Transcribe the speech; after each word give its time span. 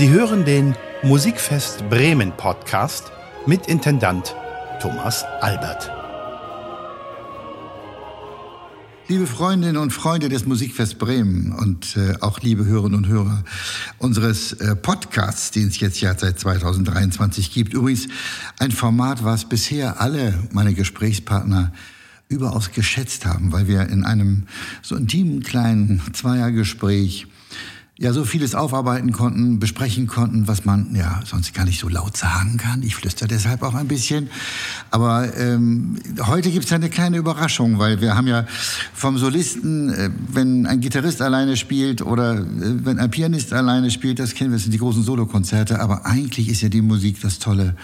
Sie 0.00 0.08
hören 0.08 0.46
den 0.46 0.74
Musikfest 1.02 1.86
Bremen 1.90 2.32
Podcast 2.34 3.12
mit 3.44 3.66
Intendant 3.66 4.34
Thomas 4.80 5.26
Albert. 5.42 5.90
Liebe 9.08 9.26
Freundinnen 9.26 9.76
und 9.76 9.90
Freunde 9.92 10.30
des 10.30 10.46
Musikfest 10.46 10.98
Bremen 10.98 11.52
und 11.52 11.98
äh, 11.98 12.14
auch 12.22 12.40
liebe 12.40 12.64
Hörerinnen 12.64 12.96
und 12.96 13.08
Hörer 13.08 13.44
unseres 13.98 14.54
äh, 14.54 14.74
Podcasts, 14.74 15.50
den 15.50 15.68
es 15.68 15.78
jetzt 15.80 16.00
ja 16.00 16.16
seit 16.16 16.38
2023 16.38 17.52
gibt. 17.52 17.74
Übrigens 17.74 18.08
ein 18.58 18.70
Format, 18.70 19.22
was 19.22 19.50
bisher 19.50 20.00
alle 20.00 20.32
meine 20.50 20.72
Gesprächspartner 20.72 21.74
überaus 22.30 22.72
geschätzt 22.72 23.26
haben, 23.26 23.52
weil 23.52 23.68
wir 23.68 23.86
in 23.90 24.04
einem 24.04 24.44
so 24.80 24.96
intimen 24.96 25.42
kleinen 25.42 26.00
Zweiergespräch 26.14 27.26
ja 28.00 28.14
so 28.14 28.24
vieles 28.24 28.54
aufarbeiten 28.54 29.12
konnten, 29.12 29.60
besprechen 29.60 30.06
konnten, 30.06 30.48
was 30.48 30.64
man 30.64 30.94
ja 30.94 31.20
sonst 31.26 31.52
gar 31.52 31.66
nicht 31.66 31.78
so 31.78 31.86
laut 31.86 32.16
sagen 32.16 32.56
kann. 32.56 32.82
Ich 32.82 32.96
flüster 32.96 33.28
deshalb 33.28 33.62
auch 33.62 33.74
ein 33.74 33.88
bisschen. 33.88 34.30
Aber 34.90 35.36
ähm, 35.36 35.96
heute 36.26 36.50
gibt 36.50 36.64
es 36.64 36.72
eine 36.72 36.88
kleine 36.88 37.18
Überraschung, 37.18 37.78
weil 37.78 38.00
wir 38.00 38.16
haben 38.16 38.26
ja 38.26 38.46
vom 38.94 39.18
Solisten, 39.18 39.90
äh, 39.90 40.10
wenn 40.32 40.66
ein 40.66 40.80
Gitarrist 40.80 41.20
alleine 41.20 41.58
spielt 41.58 42.00
oder 42.00 42.38
äh, 42.38 42.46
wenn 42.48 42.98
ein 42.98 43.10
Pianist 43.10 43.52
alleine 43.52 43.90
spielt, 43.90 44.18
das 44.18 44.32
kennen 44.32 44.50
wir, 44.50 44.56
das 44.56 44.62
sind 44.62 44.72
die 44.72 44.78
großen 44.78 45.02
Solokonzerte. 45.02 45.78
Aber 45.78 46.06
eigentlich 46.06 46.48
ist 46.48 46.62
ja 46.62 46.70
die 46.70 46.80
Musik 46.80 47.20
das 47.20 47.38
Tolle 47.38 47.76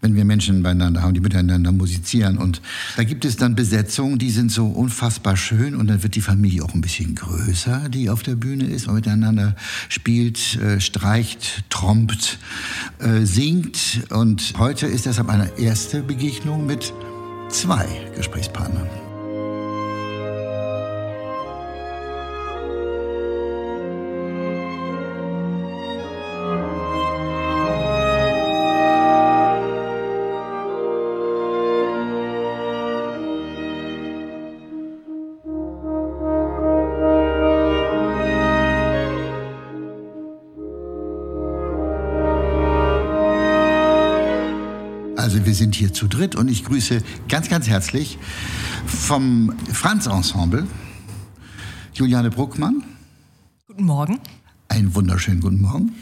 wenn 0.00 0.14
wir 0.14 0.24
Menschen 0.24 0.62
beieinander 0.62 1.02
haben, 1.02 1.14
die 1.14 1.20
miteinander 1.20 1.72
musizieren. 1.72 2.38
Und 2.38 2.60
da 2.96 3.04
gibt 3.04 3.24
es 3.24 3.36
dann 3.36 3.54
Besetzungen, 3.54 4.18
die 4.18 4.30
sind 4.30 4.50
so 4.50 4.66
unfassbar 4.66 5.36
schön 5.36 5.74
und 5.74 5.88
dann 5.88 6.02
wird 6.02 6.14
die 6.14 6.20
Familie 6.20 6.64
auch 6.64 6.74
ein 6.74 6.80
bisschen 6.80 7.14
größer, 7.14 7.88
die 7.88 8.08
auf 8.10 8.22
der 8.22 8.36
Bühne 8.36 8.64
ist 8.64 8.88
und 8.88 8.94
miteinander 8.94 9.56
spielt, 9.88 10.56
äh, 10.56 10.80
streicht, 10.80 11.64
trompt, 11.70 12.38
äh, 12.98 13.24
singt. 13.24 14.06
Und 14.10 14.54
heute 14.58 14.86
ist 14.86 15.06
deshalb 15.06 15.28
eine 15.28 15.58
erste 15.58 16.02
Begegnung 16.02 16.66
mit 16.66 16.92
zwei 17.50 17.86
Gesprächspartnern. 18.16 18.99
Sind 45.60 45.74
hier 45.74 45.92
zu 45.92 46.08
dritt 46.08 46.36
und 46.36 46.48
ich 46.48 46.64
grüße 46.64 47.02
ganz, 47.28 47.50
ganz 47.50 47.68
herzlich 47.68 48.18
vom 48.86 49.52
Franz-Ensemble 49.70 50.66
Juliane 51.92 52.30
Bruckmann. 52.30 52.82
Guten 53.66 53.84
Morgen. 53.84 54.18
Einen 54.68 54.94
wunderschönen 54.94 55.42
guten 55.42 55.60
Morgen. 55.60 55.92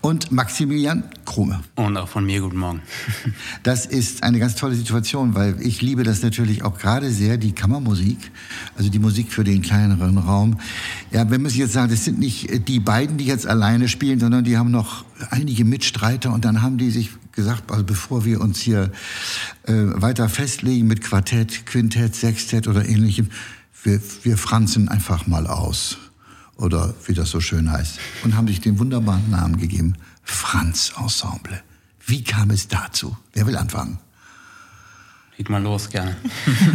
Und 0.00 0.32
Maximilian 0.32 1.04
Krume. 1.24 1.60
Und 1.76 1.96
auch 1.98 2.08
von 2.08 2.24
mir 2.24 2.40
guten 2.40 2.56
Morgen. 2.58 2.82
Das 3.62 3.86
ist 3.86 4.24
eine 4.24 4.40
ganz 4.40 4.56
tolle 4.56 4.74
Situation, 4.74 5.36
weil 5.36 5.60
ich 5.60 5.82
liebe 5.82 6.02
das 6.02 6.22
natürlich 6.22 6.64
auch 6.64 6.76
gerade 6.76 7.12
sehr, 7.12 7.36
die 7.36 7.52
Kammermusik, 7.52 8.32
also 8.76 8.90
die 8.90 8.98
Musik 8.98 9.30
für 9.32 9.44
den 9.44 9.62
kleineren 9.62 10.18
Raum. 10.18 10.58
Ja, 11.12 11.30
wir 11.30 11.38
müssen 11.38 11.58
jetzt 11.58 11.74
sagen, 11.74 11.90
das 11.90 12.04
sind 12.04 12.18
nicht 12.18 12.66
die 12.66 12.80
beiden, 12.80 13.18
die 13.18 13.26
jetzt 13.26 13.46
alleine 13.46 13.86
spielen, 13.86 14.18
sondern 14.18 14.42
die 14.42 14.58
haben 14.58 14.72
noch 14.72 15.04
einige 15.30 15.64
Mitstreiter 15.64 16.32
und 16.32 16.44
dann 16.44 16.62
haben 16.62 16.76
die 16.76 16.90
sich 16.90 17.10
gesagt, 17.32 17.70
also 17.70 17.84
bevor 17.84 18.24
wir 18.24 18.40
uns 18.40 18.60
hier 18.60 18.90
äh, 19.64 19.72
weiter 19.74 20.28
festlegen 20.28 20.86
mit 20.86 21.02
Quartett, 21.02 21.66
Quintett, 21.66 22.14
Sextett 22.14 22.68
oder 22.68 22.88
ähnlichem, 22.88 23.28
wir, 23.82 24.00
wir 24.22 24.36
franzen 24.36 24.88
einfach 24.88 25.26
mal 25.26 25.46
aus. 25.46 25.98
Oder 26.56 26.94
wie 27.06 27.14
das 27.14 27.30
so 27.30 27.40
schön 27.40 27.72
heißt. 27.72 27.98
Und 28.22 28.36
haben 28.36 28.46
sich 28.46 28.60
den 28.60 28.78
wunderbaren 28.78 29.30
Namen 29.30 29.56
gegeben, 29.56 29.94
Franz 30.22 30.92
Ensemble. 31.00 31.62
Wie 32.04 32.22
kam 32.22 32.50
es 32.50 32.68
dazu? 32.68 33.16
Wer 33.32 33.46
will 33.46 33.56
anfangen? 33.56 33.98
Leg 35.40 35.48
mal 35.48 35.62
los, 35.62 35.88
gerne. 35.88 36.16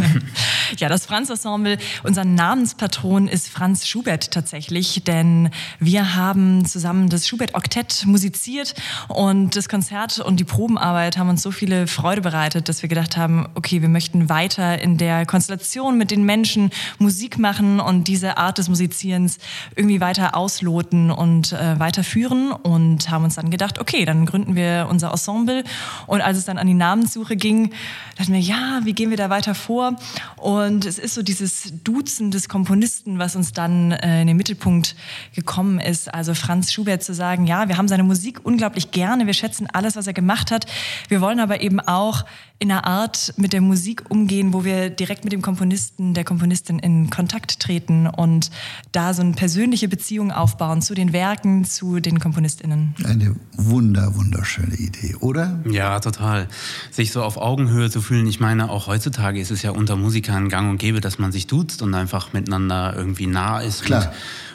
ja, 0.78 0.88
das 0.88 1.06
Franz-Ensemble, 1.06 1.78
unser 2.02 2.24
Namenspatron 2.24 3.28
ist 3.28 3.48
Franz 3.48 3.86
Schubert 3.86 4.32
tatsächlich, 4.32 5.04
denn 5.04 5.50
wir 5.78 6.16
haben 6.16 6.64
zusammen 6.66 7.08
das 7.08 7.28
Schubert-Oktett 7.28 8.06
musiziert 8.06 8.74
und 9.06 9.54
das 9.54 9.68
Konzert 9.68 10.18
und 10.18 10.40
die 10.40 10.44
Probenarbeit 10.44 11.16
haben 11.16 11.28
uns 11.28 11.42
so 11.42 11.52
viele 11.52 11.86
Freude 11.86 12.22
bereitet, 12.22 12.68
dass 12.68 12.82
wir 12.82 12.88
gedacht 12.88 13.16
haben, 13.16 13.46
okay, 13.54 13.82
wir 13.82 13.88
möchten 13.88 14.28
weiter 14.28 14.82
in 14.82 14.98
der 14.98 15.26
Konstellation 15.26 15.96
mit 15.96 16.10
den 16.10 16.24
Menschen 16.24 16.70
Musik 16.98 17.38
machen 17.38 17.78
und 17.78 18.08
diese 18.08 18.36
Art 18.36 18.58
des 18.58 18.68
Musizierens 18.68 19.38
irgendwie 19.76 20.00
weiter 20.00 20.36
ausloten 20.36 21.12
und 21.12 21.52
äh, 21.52 21.78
weiterführen 21.78 22.50
und 22.50 23.10
haben 23.10 23.22
uns 23.22 23.36
dann 23.36 23.50
gedacht, 23.50 23.78
okay, 23.78 24.04
dann 24.04 24.26
gründen 24.26 24.56
wir 24.56 24.88
unser 24.90 25.12
Ensemble 25.12 25.62
und 26.08 26.20
als 26.20 26.36
es 26.36 26.46
dann 26.46 26.58
an 26.58 26.66
die 26.66 26.74
Namenssuche 26.74 27.36
ging, 27.36 27.72
dachten 28.16 28.32
wir, 28.32 28.40
ja, 28.40 28.55
ja, 28.56 28.80
wie 28.84 28.92
gehen 28.92 29.10
wir 29.10 29.16
da 29.16 29.30
weiter 29.30 29.54
vor? 29.54 29.96
Und 30.36 30.84
es 30.84 30.98
ist 30.98 31.14
so 31.14 31.22
dieses 31.22 31.72
Duzen 31.84 32.30
des 32.30 32.48
Komponisten, 32.48 33.18
was 33.18 33.36
uns 33.36 33.52
dann 33.52 33.92
äh, 33.92 34.20
in 34.20 34.26
den 34.26 34.36
Mittelpunkt 34.36 34.96
gekommen 35.34 35.80
ist. 35.80 36.12
Also 36.12 36.34
Franz 36.34 36.72
Schubert 36.72 37.02
zu 37.02 37.14
sagen, 37.14 37.46
ja, 37.46 37.68
wir 37.68 37.76
haben 37.76 37.88
seine 37.88 38.02
Musik 38.02 38.40
unglaublich 38.44 38.90
gerne, 38.90 39.26
wir 39.26 39.34
schätzen 39.34 39.66
alles, 39.72 39.96
was 39.96 40.06
er 40.06 40.12
gemacht 40.12 40.50
hat. 40.50 40.66
Wir 41.08 41.20
wollen 41.20 41.40
aber 41.40 41.60
eben 41.60 41.80
auch 41.80 42.24
in 42.58 42.72
einer 42.72 42.86
Art 42.86 43.34
mit 43.36 43.52
der 43.52 43.60
Musik 43.60 44.10
umgehen, 44.10 44.52
wo 44.52 44.64
wir 44.64 44.88
direkt 44.88 45.24
mit 45.24 45.32
dem 45.32 45.42
Komponisten, 45.42 46.14
der 46.14 46.24
Komponistin 46.24 46.78
in 46.78 47.10
Kontakt 47.10 47.60
treten 47.60 48.06
und 48.06 48.50
da 48.92 49.12
so 49.12 49.22
eine 49.22 49.32
persönliche 49.32 49.88
Beziehung 49.88 50.32
aufbauen 50.32 50.80
zu 50.80 50.94
den 50.94 51.12
Werken, 51.12 51.64
zu 51.64 52.00
den 52.00 52.18
KomponistInnen. 52.18 52.94
Eine 53.04 53.36
wunder, 53.56 54.14
wunderschöne 54.14 54.74
Idee, 54.74 55.16
oder? 55.20 55.60
Ja, 55.68 56.00
total. 56.00 56.48
Sich 56.90 57.12
so 57.12 57.22
auf 57.22 57.36
Augenhöhe 57.36 57.90
zu 57.90 58.00
fühlen. 58.00 58.26
Ich 58.26 58.40
meine, 58.40 58.70
auch 58.70 58.86
heutzutage 58.86 59.38
ist 59.38 59.50
es 59.50 59.62
ja 59.62 59.72
unter 59.72 59.96
Musikern 59.96 60.48
gang 60.48 60.70
und 60.70 60.78
gäbe, 60.78 61.00
dass 61.00 61.18
man 61.18 61.32
sich 61.32 61.46
duzt 61.46 61.82
und 61.82 61.94
einfach 61.94 62.32
miteinander 62.32 62.94
irgendwie 62.96 63.26
nah 63.26 63.60
ist. 63.60 63.82
Klar. 63.82 64.06
Und 64.06 64.10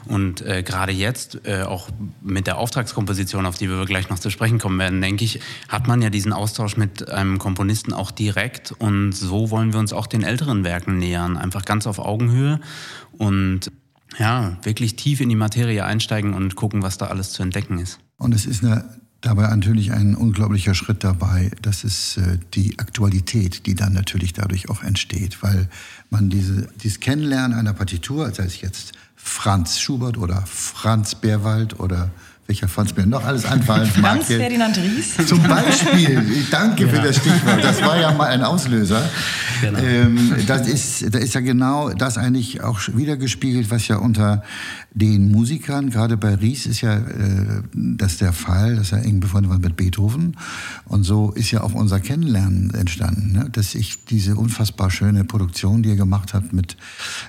und 0.06 0.41
äh, 0.41 0.63
gerade 0.63 0.91
jetzt, 0.91 1.41
äh, 1.45 1.63
auch 1.63 1.89
mit 2.22 2.47
der 2.47 2.57
Auftragskomposition, 2.57 3.45
auf 3.45 3.57
die 3.57 3.69
wir 3.69 3.85
gleich 3.85 4.09
noch 4.09 4.19
zu 4.19 4.29
sprechen 4.29 4.59
kommen 4.59 4.79
werden, 4.79 5.01
denke 5.01 5.23
ich, 5.23 5.39
hat 5.69 5.88
man 5.88 6.01
ja 6.01 6.09
diesen 6.09 6.34
Austausch 6.34 6.78
mit 6.78 7.09
einem 7.09 7.38
Komponisten 7.38 7.94
auch 7.94 8.11
direkt. 8.11 8.72
Und 8.72 9.13
so 9.13 9.51
wollen 9.51 9.73
wir 9.73 9.79
uns 9.79 9.94
auch 9.94 10.07
den 10.07 10.23
älteren 10.23 10.63
Werken 10.63 10.97
nähern. 10.97 11.38
Einfach 11.38 11.66
ganz 11.66 11.88
auf 11.88 12.00
Augenhöhe 12.00 12.59
und 13.17 13.72
ja, 14.17 14.57
wirklich 14.63 14.95
tief 14.95 15.22
in 15.22 15.29
die 15.29 15.35
Materie 15.35 15.85
einsteigen 15.85 16.34
und 16.34 16.56
gucken, 16.56 16.84
was 16.84 16.97
da 16.97 17.07
alles 17.07 17.31
zu 17.31 17.44
entdecken 17.44 17.79
ist. 17.79 18.00
Und 18.17 18.35
es 18.35 18.45
ist 18.45 18.63
eine 18.63 19.00
dabei 19.21 19.47
natürlich 19.47 19.91
ein 19.91 20.15
unglaublicher 20.15 20.73
Schritt 20.73 21.03
dabei. 21.03 21.51
Das 21.61 21.83
ist 21.83 22.17
äh, 22.17 22.39
die 22.53 22.79
Aktualität, 22.79 23.65
die 23.65 23.75
dann 23.75 23.93
natürlich 23.93 24.33
dadurch 24.33 24.69
auch 24.69 24.83
entsteht, 24.83 25.41
weil 25.41 25.69
man 26.09 26.29
diese, 26.29 26.67
dieses 26.83 26.99
Kennenlernen 26.99 27.57
einer 27.57 27.73
Partitur, 27.73 28.31
sei 28.33 28.43
es 28.43 28.61
jetzt 28.61 28.93
Franz 29.15 29.79
Schubert 29.79 30.17
oder 30.17 30.43
Franz 30.47 31.15
Beerwald 31.15 31.79
oder 31.79 32.09
welcher 32.51 32.67
Franz 32.67 32.94
mir 32.97 33.06
noch 33.06 33.23
alles 33.23 33.45
einfallen 33.45 33.88
Franz 33.88 34.29
mag. 34.29 34.38
Ferdinand 34.38 34.78
Ries. 34.78 35.16
Zum 35.25 35.41
Beispiel. 35.44 36.22
Danke 36.51 36.84
ja. 36.84 36.89
für 36.89 37.01
das 37.01 37.16
Stichwort. 37.16 37.64
Das 37.64 37.81
war 37.81 37.97
ja 37.97 38.11
mal 38.11 38.28
ein 38.28 38.43
Auslöser. 38.43 39.09
Genau. 39.61 39.79
Ähm, 39.79 40.34
das 40.47 40.67
ist, 40.67 41.16
da 41.16 41.20
ist 41.20 41.34
ja 41.34 41.40
genau 41.40 41.91
das 41.91 42.17
eigentlich 42.17 42.61
auch 42.61 42.81
wiedergespiegelt, 42.93 43.72
was 43.72 43.87
ja 43.87 43.97
unter 43.97 44.43
den 44.93 45.31
Musikern, 45.31 45.90
gerade 45.90 46.17
bei 46.17 46.35
Ries 46.35 46.66
ist 46.66 46.81
ja 46.81 46.97
äh, 46.97 47.61
das 47.73 48.17
der 48.17 48.34
Fall, 48.34 48.75
dass 48.75 48.91
er 48.91 49.05
eng 49.05 49.22
befreundet 49.22 49.49
war 49.49 49.59
mit 49.59 49.78
Beethoven. 49.78 50.35
Und 50.85 51.03
so 51.03 51.31
ist 51.31 51.52
ja 51.52 51.64
auch 51.64 51.73
unser 51.73 52.02
Kennenlernen 52.02 52.73
entstanden, 52.73 53.31
ne? 53.31 53.49
dass 53.49 53.73
ich 53.73 54.03
diese 54.05 54.35
unfassbar 54.35 54.91
schöne 54.91 55.23
Produktion, 55.23 55.81
die 55.81 55.91
er 55.91 55.96
gemacht 55.96 56.34
hat 56.34 56.52
mit, 56.52 56.75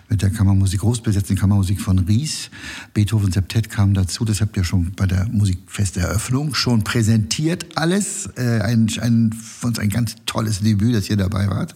mit 0.08 0.22
der 0.22 0.30
Kammermusik, 0.30 0.80
großbesetzten 0.80 1.36
Kammermusik 1.36 1.80
von 1.80 2.00
Ries, 2.00 2.50
Beethoven 2.94 3.30
Septett 3.30 3.70
kam 3.70 3.94
dazu, 3.94 4.24
das 4.24 4.40
habt 4.40 4.56
ihr 4.56 4.64
schon 4.64 4.92
bei 4.96 5.06
der 5.12 5.28
Musikfesteröffnung 5.30 6.54
schon 6.54 6.84
präsentiert, 6.84 7.66
alles. 7.76 8.28
Äh, 8.36 8.60
ein, 8.60 8.90
ein, 9.00 9.34
uns 9.62 9.78
ein 9.78 9.88
ganz 9.90 10.16
tolles 10.26 10.60
Debüt, 10.60 10.94
das 10.94 11.08
ihr 11.08 11.16
dabei 11.16 11.48
wart. 11.48 11.74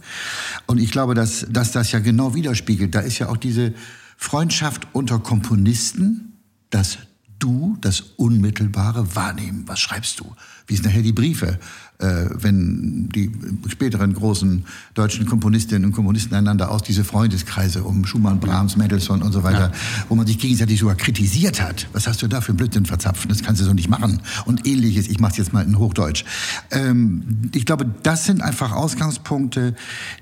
Und 0.66 0.78
ich 0.78 0.90
glaube, 0.90 1.14
dass, 1.14 1.46
dass 1.50 1.72
das 1.72 1.92
ja 1.92 1.98
genau 1.98 2.34
widerspiegelt. 2.34 2.94
Da 2.94 3.00
ist 3.00 3.18
ja 3.18 3.28
auch 3.28 3.36
diese 3.36 3.74
Freundschaft 4.16 4.86
unter 4.92 5.18
Komponisten, 5.18 6.32
das 6.70 6.98
du 7.38 7.76
das 7.80 8.00
Unmittelbare 8.16 9.14
wahrnehmen. 9.14 9.64
Was 9.66 9.80
schreibst 9.80 10.20
du? 10.20 10.34
Wie 10.66 10.74
sind 10.74 10.86
nachher 10.86 11.02
die 11.02 11.12
Briefe, 11.12 11.58
äh, 11.98 12.26
wenn 12.30 13.08
die 13.08 13.30
späteren 13.68 14.12
großen 14.12 14.64
deutschen 14.94 15.26
Komponistinnen 15.26 15.86
und 15.86 15.92
Komponisten 15.92 16.34
einander 16.34 16.70
aus 16.70 16.82
diese 16.82 17.04
Freundeskreise 17.04 17.84
um 17.84 18.04
Schumann, 18.04 18.40
Brahms, 18.40 18.76
Mendelssohn 18.76 19.22
und 19.22 19.32
so 19.32 19.42
weiter, 19.42 19.70
ja. 19.70 19.72
wo 20.08 20.14
man 20.14 20.26
sich 20.26 20.38
gegenseitig 20.38 20.78
sogar 20.78 20.96
kritisiert 20.96 21.62
hat. 21.62 21.88
Was 21.92 22.06
hast 22.06 22.22
du 22.22 22.28
da 22.28 22.40
für 22.40 22.54
Blödsinn 22.54 22.86
verzapfen? 22.86 23.28
Das 23.28 23.42
kannst 23.42 23.60
du 23.60 23.64
so 23.64 23.72
nicht 23.72 23.88
machen. 23.88 24.20
Und 24.44 24.66
ähnliches. 24.66 25.08
Ich 25.08 25.20
mache 25.20 25.32
es 25.32 25.38
jetzt 25.38 25.52
mal 25.52 25.64
in 25.64 25.78
Hochdeutsch. 25.78 26.24
Ähm, 26.70 27.50
ich 27.54 27.64
glaube, 27.64 27.86
das 28.02 28.24
sind 28.24 28.42
einfach 28.42 28.72
Ausgangspunkte, 28.72 29.74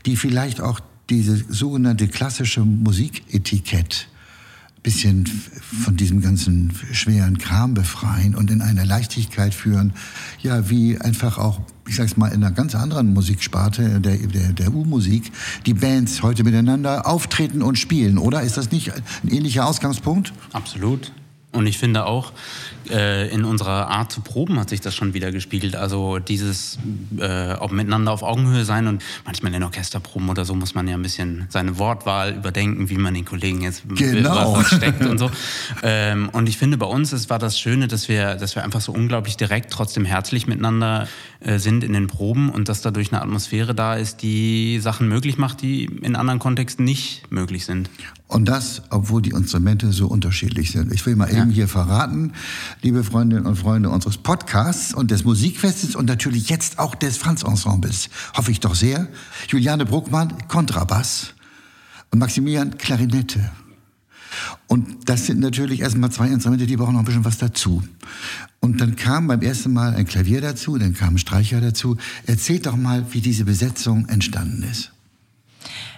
die 0.07 0.17
vielleicht 0.17 0.61
auch 0.61 0.81
diese 1.11 1.37
sogenannte 1.37 2.09
klassische 2.09 2.65
Musiketikett 2.65 4.09
bisschen 4.85 5.25
von 5.85 5.97
diesem 5.97 6.21
ganzen 6.21 6.73
schweren 6.93 7.39
Kram 7.39 7.75
befreien 7.75 8.37
und 8.37 8.51
in 8.51 8.61
eine 8.61 8.85
Leichtigkeit 8.85 9.55
führen, 9.55 9.95
ja, 10.43 10.71
wie 10.71 10.99
einfach 11.01 11.39
auch, 11.39 11.61
ich 11.89 11.97
sag's 11.97 12.17
mal, 12.17 12.29
in 12.29 12.45
einer 12.45 12.53
ganz 12.53 12.75
anderen 12.75 13.13
Musiksparte, 13.15 14.01
der, 14.01 14.19
der, 14.19 14.53
der 14.53 14.75
U-Musik, 14.75 15.33
die 15.65 15.75
Bands 15.75 16.23
heute 16.23 16.45
miteinander 16.45 17.07
auftreten 17.07 17.63
und 17.63 17.79
spielen, 17.79 18.19
oder? 18.19 18.43
Ist 18.43 18.59
das 18.59 18.71
nicht 18.71 18.93
ein 18.93 19.29
ähnlicher 19.29 19.67
Ausgangspunkt? 19.67 20.35
Absolut. 20.53 21.13
Und 21.51 21.67
ich 21.67 21.79
finde 21.79 22.05
auch, 22.05 22.33
äh, 22.91 23.29
in 23.29 23.45
unserer 23.45 23.89
Art 23.89 24.13
zu 24.13 24.21
proben 24.21 24.59
hat 24.59 24.69
sich 24.69 24.81
das 24.81 24.95
schon 24.95 25.15
wieder 25.15 25.33
gespiegelt. 25.33 25.77
Also 25.77 26.19
dieses 26.19 26.79
äh, 27.19 27.55
auch 27.55 27.71
miteinander 27.71 28.13
auf 28.13 28.23
Augenhöhe 28.23 28.65
sein 28.65 28.87
und 28.87 29.03
manchmal 29.25 29.55
in 29.55 29.63
Orchesterproben 29.63 30.29
oder 30.29 30.45
so 30.45 30.55
muss 30.55 30.75
man 30.75 30.89
ja 30.89 30.95
ein 30.95 31.03
bisschen 31.03 31.47
seine 31.49 31.79
Wortwahl 31.79 32.35
überdenken, 32.35 32.91
wie 32.91 32.99
man 32.99 33.15
den 33.15 33.25
Kollegen 33.25 33.63
jetzt 33.63 33.83
genau. 33.89 34.57
was 34.57 34.69
steckt 34.69 35.05
und 35.05 35.19
so. 35.19 35.31
Ähm, 35.83 36.29
und 36.31 36.49
ich 36.49 36.57
finde, 36.57 36.79
bei 36.79 36.87
uns 36.87 37.13
es 37.13 37.31
war 37.31 37.39
das 37.39 37.59
Schöne, 37.59 37.89
dass 37.89 38.09
wir, 38.09 38.37
dass 38.37 38.55
wir 38.55 38.65
einfach 38.65 38.81
so 38.81 38.93
unglaublich 38.93 39.37
direkt, 39.37 39.71
trotzdem 39.73 40.05
herzlich 40.05 40.47
miteinander 40.47 41.09
äh, 41.41 41.59
sind 41.59 41.85
in 41.85 41.93
den 41.93 42.07
Proben 42.07 42.49
und 42.49 42.69
dass 42.69 42.81
dadurch 42.81 43.13
eine 43.13 43.21
Atmosphäre 43.21 43.75
da 43.75 43.95
ist, 43.95 44.23
die 44.23 44.79
Sachen 44.81 45.09
möglich 45.09 45.37
macht, 45.37 45.63
die 45.63 45.85
in 45.85 46.17
anderen 46.17 46.39
Kontexten 46.39 46.85
nicht 46.85 47.31
möglich 47.31 47.65
sind. 47.67 47.91
Und 48.27 48.47
das, 48.47 48.83
obwohl 48.91 49.21
die 49.21 49.31
Instrumente 49.31 49.93
so 49.93 50.07
unterschiedlich 50.07 50.73
sind. 50.73 50.93
Ich 50.93 51.05
will 51.05 51.15
mal 51.15 51.31
ja. 51.31 51.43
eben 51.43 51.51
hier 51.51 51.69
verraten, 51.69 52.33
liebe 52.83 53.05
Freundinnen 53.05 53.47
und 53.47 53.57
Freunde 53.57 53.91
unseres 53.91 54.19
Podcasts 54.19 54.95
und 54.95 55.11
des 55.11 55.25
Musikfestes 55.25 55.97
und 55.97 56.07
natürlich 56.07 56.49
jetzt 56.49 56.79
auch 56.79 56.95
des 56.95 57.17
Franz-Ensembles, 57.17 58.11
hoffe 58.37 58.51
ich 58.51 58.61
doch 58.61 58.75
sehr. 58.75 59.09
Juliane 59.49 59.87
Bruckmann, 59.87 60.49
Kontrabass 60.49 61.35
und 62.11 62.19
Maximilian 62.19 62.77
Klarinette. 62.79 63.51
Und 64.67 65.09
das 65.09 65.27
sind 65.27 65.41
natürlich 65.41 65.81
erstmal 65.81 66.11
zwei 66.11 66.29
Instrumente, 66.29 66.67
die 66.67 66.77
brauchen 66.77 66.95
noch 66.95 67.01
ein 67.01 67.07
bisschen 67.07 67.25
was 67.25 67.39
dazu. 67.39 67.83
Und 68.61 68.81
dann 68.81 68.97
kam 68.97 69.27
beim 69.27 69.43
ersten 69.43 69.73
Mal 69.73 69.95
ein 69.95 70.07
Klavier 70.07 70.41
dazu, 70.41 70.77
dann 70.79 70.95
kam 70.95 71.15
ein 71.15 71.19
Streicher 71.19 71.61
dazu. 71.61 71.97
Erzählt 72.27 72.67
doch 72.67 72.77
mal, 72.77 73.07
wie 73.13 73.21
diese 73.21 73.45
Besetzung 73.45 74.09
entstanden 74.09 74.63
ist. 74.63 74.91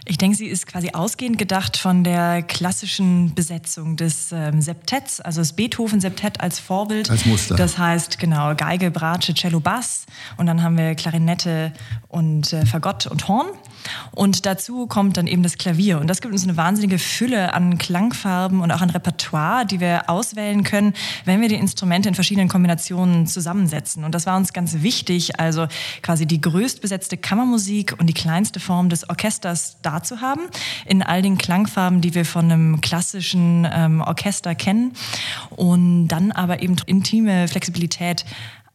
Ich 0.08 0.18
denke, 0.18 0.36
sie 0.36 0.46
ist 0.46 0.68
quasi 0.68 0.90
ausgehend 0.92 1.36
gedacht 1.36 1.76
von 1.76 2.04
der 2.04 2.42
klassischen 2.42 3.34
Besetzung 3.34 3.96
des 3.96 4.30
ähm, 4.30 4.62
Septetts, 4.62 5.20
also 5.20 5.40
das 5.40 5.54
Beethoven-Septett 5.54 6.40
als 6.40 6.60
Vorbild. 6.60 7.10
Als 7.10 7.26
Muster. 7.26 7.56
Das 7.56 7.76
heißt, 7.76 8.20
genau, 8.20 8.54
Geige, 8.54 8.92
Bratsche, 8.92 9.34
Cello, 9.34 9.58
Bass 9.58 10.06
und 10.36 10.46
dann 10.46 10.62
haben 10.62 10.78
wir 10.78 10.94
Klarinette 10.94 11.72
und 12.06 12.52
äh, 12.52 12.64
Fagott 12.64 13.08
und 13.08 13.26
Horn. 13.26 13.48
Und 14.12 14.46
dazu 14.46 14.86
kommt 14.86 15.16
dann 15.16 15.26
eben 15.26 15.42
das 15.42 15.58
Klavier. 15.58 16.00
Und 16.00 16.08
das 16.08 16.20
gibt 16.20 16.32
uns 16.32 16.44
eine 16.44 16.56
wahnsinnige 16.56 16.98
Fülle 16.98 17.54
an 17.54 17.78
Klangfarben 17.78 18.60
und 18.60 18.72
auch 18.72 18.80
an 18.80 18.90
Repertoire, 18.90 19.66
die 19.66 19.80
wir 19.80 20.08
auswählen 20.08 20.64
können, 20.64 20.94
wenn 21.24 21.40
wir 21.40 21.48
die 21.48 21.54
Instrumente 21.56 22.08
in 22.08 22.14
verschiedenen 22.14 22.48
Kombinationen 22.48 23.26
zusammensetzen. 23.26 24.04
Und 24.04 24.14
das 24.14 24.26
war 24.26 24.36
uns 24.36 24.52
ganz 24.52 24.82
wichtig, 24.82 25.38
also 25.38 25.66
quasi 26.02 26.26
die 26.26 26.40
größtbesetzte 26.40 27.16
Kammermusik 27.16 27.94
und 27.98 28.06
die 28.06 28.14
kleinste 28.14 28.60
Form 28.60 28.88
des 28.88 29.08
Orchesters 29.08 29.76
da 29.82 29.95
zu 30.02 30.20
haben, 30.20 30.42
in 30.84 31.02
all 31.02 31.22
den 31.22 31.38
Klangfarben, 31.38 32.00
die 32.00 32.14
wir 32.14 32.24
von 32.24 32.50
einem 32.50 32.80
klassischen 32.80 33.66
ähm, 33.70 34.00
Orchester 34.00 34.54
kennen. 34.54 34.92
Und 35.50 36.08
dann 36.08 36.32
aber 36.32 36.62
eben 36.62 36.76
intime 36.86 37.48
Flexibilität 37.48 38.24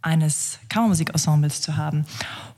eines 0.02 0.60
Kammermusikensembles 0.70 1.62
zu 1.62 1.78
haben. 1.78 2.06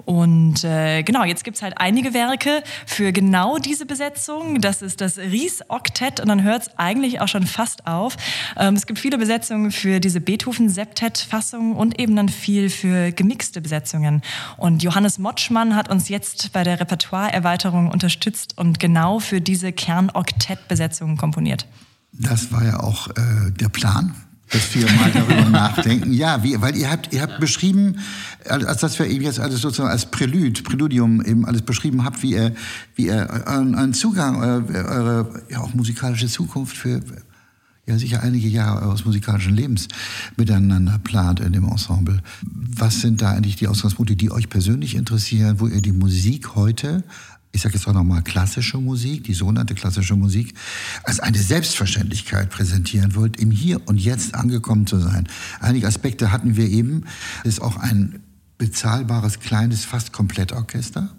Und 0.05 0.63
äh, 0.63 1.03
genau, 1.03 1.23
jetzt 1.23 1.43
gibt's 1.43 1.61
halt 1.61 1.75
einige 1.77 2.13
Werke 2.13 2.63
für 2.85 3.11
genau 3.11 3.57
diese 3.57 3.85
Besetzung. 3.85 4.61
Das 4.61 4.81
ist 4.81 5.01
das 5.01 5.17
Ries-Oktett 5.17 6.19
und 6.19 6.27
dann 6.27 6.43
hört's 6.43 6.69
eigentlich 6.77 7.21
auch 7.21 7.27
schon 7.27 7.45
fast 7.45 7.87
auf. 7.87 8.17
Ähm, 8.57 8.75
es 8.75 8.85
gibt 8.85 8.99
viele 8.99 9.17
Besetzungen 9.17 9.71
für 9.71 9.99
diese 9.99 10.19
Beethoven-Septett-Fassung 10.21 11.75
und 11.75 11.99
eben 11.99 12.15
dann 12.15 12.29
viel 12.29 12.69
für 12.69 13.11
gemixte 13.11 13.61
Besetzungen. 13.61 14.21
Und 14.57 14.83
Johannes 14.83 15.19
Motschmann 15.19 15.75
hat 15.75 15.89
uns 15.89 16.09
jetzt 16.09 16.51
bei 16.53 16.63
der 16.63 16.79
Repertoire-Erweiterung 16.79 17.89
unterstützt 17.89 18.57
und 18.57 18.79
genau 18.79 19.19
für 19.19 19.41
diese 19.41 19.71
Kern-Oktett-Besetzung 19.71 21.17
komponiert. 21.17 21.67
Das 22.11 22.51
war 22.51 22.63
ja 22.63 22.79
auch 22.79 23.07
äh, 23.09 23.51
der 23.51 23.69
Plan 23.69 24.13
dass 24.53 24.73
wir 24.75 24.85
mal 24.93 25.11
darüber 25.11 25.49
nachdenken. 25.49 26.13
Ja, 26.13 26.43
wie, 26.43 26.61
weil 26.61 26.75
ihr 26.75 26.89
habt, 26.89 27.13
ihr 27.13 27.21
habt 27.21 27.39
beschrieben, 27.39 27.97
als 28.47 28.81
dass 28.81 28.97
wir 28.99 29.07
eben 29.07 29.23
jetzt 29.23 29.39
alles 29.39 29.61
sozusagen 29.61 29.89
als 29.89 30.05
Prälud, 30.05 30.63
Präludium 30.63 31.23
eben 31.25 31.45
alles 31.45 31.63
beschrieben 31.63 32.03
habt, 32.03 32.21
wie 32.23 32.33
ihr, 32.33 32.53
wie 32.95 33.07
ihr 33.07 33.47
einen 33.47 33.93
Zugang, 33.93 34.37
eure, 34.37 34.85
eure 34.85 35.43
ja, 35.49 35.59
auch 35.59 35.73
musikalische 35.73 36.27
Zukunft 36.27 36.77
für 36.77 37.01
ja 37.85 37.97
sicher 37.97 38.23
einige 38.23 38.47
Jahre 38.47 38.85
eures 38.85 39.03
musikalischen 39.03 39.55
Lebens 39.55 39.89
miteinander 40.37 40.99
plant 40.99 41.41
in 41.41 41.51
dem 41.51 41.65
Ensemble. 41.65 42.21
Was 42.41 43.01
sind 43.01 43.21
da 43.21 43.31
eigentlich 43.31 43.57
die 43.57 43.67
Ausgangspunkte, 43.67 44.15
die 44.15 44.31
euch 44.31 44.49
persönlich 44.49 44.95
interessieren, 44.95 45.59
wo 45.59 45.67
ihr 45.67 45.81
die 45.81 45.91
Musik 45.91 46.55
heute 46.55 47.03
ich 47.53 47.61
sage 47.61 47.75
jetzt 47.75 47.87
auch 47.87 47.93
nochmal 47.93 48.23
klassische 48.23 48.79
Musik, 48.79 49.23
die 49.25 49.35
sogenannte 49.35 49.75
klassische 49.75 50.15
Musik, 50.15 50.55
als 51.03 51.19
eine 51.19 51.37
Selbstverständlichkeit 51.37 52.49
präsentieren 52.49 53.15
wollt, 53.15 53.37
im 53.37 53.51
Hier 53.51 53.79
und 53.87 53.97
Jetzt 53.97 54.33
angekommen 54.33 54.87
zu 54.87 54.99
sein. 54.99 55.27
Einige 55.59 55.87
Aspekte 55.87 56.31
hatten 56.31 56.57
wir 56.57 56.67
eben. 56.67 57.03
Es 57.43 57.53
ist 57.53 57.61
auch 57.61 57.77
ein 57.77 58.23
bezahlbares, 58.57 59.39
kleines, 59.39 59.85
fast 59.85 60.11
Komplettorchester. 60.11 61.09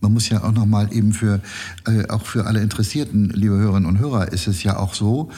Man 0.00 0.12
muss 0.12 0.28
ja 0.28 0.44
auch 0.44 0.52
nochmal 0.52 0.92
eben 0.92 1.14
für, 1.14 1.40
äh, 1.86 2.06
auch 2.08 2.26
für 2.26 2.46
alle 2.46 2.60
Interessierten, 2.60 3.30
liebe 3.30 3.56
Hörerinnen 3.56 3.88
und 3.88 3.98
Hörer, 3.98 4.30
ist 4.32 4.48
es 4.48 4.62
ja 4.62 4.76
auch 4.76 4.92
so, 4.92 5.30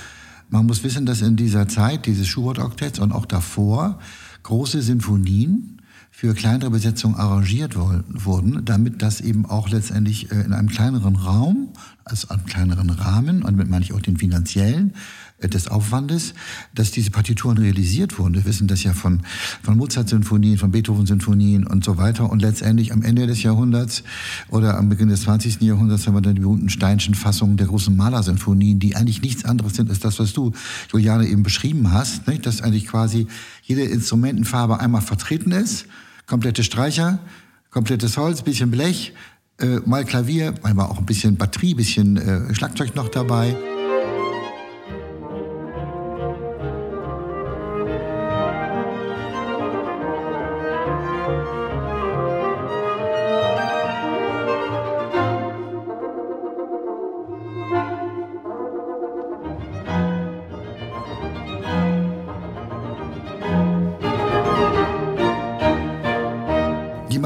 man 0.48 0.66
muss 0.66 0.82
wissen, 0.82 1.06
dass 1.06 1.22
in 1.22 1.36
dieser 1.36 1.68
Zeit 1.68 2.06
dieses 2.06 2.26
Schubert-Oktetts 2.26 2.98
und 2.98 3.12
auch 3.12 3.26
davor 3.26 4.00
große 4.42 4.82
Sinfonien 4.82 5.79
für 6.20 6.34
kleinere 6.34 6.68
Besetzungen 6.68 7.14
arrangiert 7.14 7.76
wurden, 7.76 8.62
damit 8.66 9.00
das 9.00 9.22
eben 9.22 9.46
auch 9.46 9.70
letztendlich 9.70 10.30
äh, 10.30 10.42
in 10.42 10.52
einem 10.52 10.68
kleineren 10.68 11.16
Raum, 11.16 11.70
also 12.04 12.28
einem 12.28 12.44
kleineren 12.44 12.90
Rahmen, 12.90 13.36
und 13.42 13.52
damit 13.52 13.70
meine 13.70 13.82
ich 13.86 13.94
auch 13.94 14.02
den 14.02 14.18
finanziellen, 14.18 14.92
äh, 15.38 15.48
des 15.48 15.68
Aufwandes, 15.68 16.34
dass 16.74 16.90
diese 16.90 17.10
Partituren 17.10 17.56
realisiert 17.56 18.18
wurden. 18.18 18.34
Wir 18.34 18.44
wissen 18.44 18.68
das 18.68 18.82
ja 18.82 18.92
von, 18.92 19.22
von 19.62 19.78
Mozart-Sinfonien, 19.78 20.58
von 20.58 20.72
Beethoven-Sinfonien 20.72 21.66
und 21.66 21.84
so 21.84 21.96
weiter. 21.96 22.28
Und 22.28 22.42
letztendlich 22.42 22.92
am 22.92 23.00
Ende 23.00 23.26
des 23.26 23.42
Jahrhunderts 23.42 24.02
oder 24.50 24.76
am 24.76 24.90
Beginn 24.90 25.08
des 25.08 25.22
20. 25.22 25.62
Jahrhunderts 25.62 26.06
haben 26.06 26.12
wir 26.12 26.20
dann 26.20 26.34
die 26.34 26.42
berühmten 26.42 26.68
Steinschen 26.68 27.14
Fassungen 27.14 27.56
der 27.56 27.68
großen 27.68 27.96
Malersinfonien, 27.96 28.78
die 28.78 28.94
eigentlich 28.94 29.22
nichts 29.22 29.46
anderes 29.46 29.72
sind 29.72 29.88
als 29.88 30.00
das, 30.00 30.18
was 30.18 30.34
du, 30.34 30.52
Juliane, 30.92 31.26
eben 31.26 31.44
beschrieben 31.44 31.92
hast, 31.92 32.28
nicht? 32.28 32.44
dass 32.44 32.60
eigentlich 32.60 32.86
quasi 32.86 33.26
jede 33.62 33.84
Instrumentenfarbe 33.84 34.80
einmal 34.80 35.00
vertreten 35.00 35.52
ist 35.52 35.86
komplette 36.30 36.62
Streicher, 36.62 37.18
komplettes 37.70 38.16
Holz, 38.16 38.42
bisschen 38.42 38.70
Blech, 38.70 39.12
äh, 39.58 39.80
mal 39.84 40.04
Klavier, 40.04 40.54
manchmal 40.62 40.86
auch 40.86 40.98
ein 40.98 41.06
bisschen 41.06 41.36
Batterie, 41.36 41.74
bisschen 41.74 42.16
äh, 42.16 42.54
Schlagzeug 42.54 42.94
noch 42.94 43.08
dabei. 43.08 43.56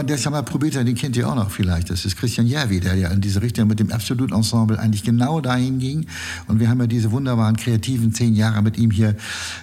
Der 0.06 0.16
es 0.16 0.24
ja 0.24 0.30
mal 0.30 0.42
probiert 0.42 0.74
den 0.74 0.94
kennt 0.94 1.16
ihr 1.16 1.28
auch 1.28 1.34
noch 1.34 1.50
vielleicht. 1.50 1.90
Das 1.90 2.04
ist 2.04 2.16
Christian 2.16 2.46
Järvi, 2.46 2.80
der 2.80 2.94
ja 2.94 3.10
in 3.10 3.20
diese 3.20 3.42
Richtung 3.42 3.68
mit 3.68 3.80
dem 3.80 3.92
Absolut-Ensemble 3.92 4.78
eigentlich 4.78 5.02
genau 5.02 5.40
dahin 5.40 5.78
ging. 5.78 6.06
Und 6.46 6.60
wir 6.60 6.68
haben 6.68 6.80
ja 6.80 6.86
diese 6.86 7.12
wunderbaren 7.12 7.56
kreativen 7.56 8.12
zehn 8.12 8.34
Jahre 8.34 8.62
mit 8.62 8.76
ihm 8.76 8.90
hier 8.90 9.14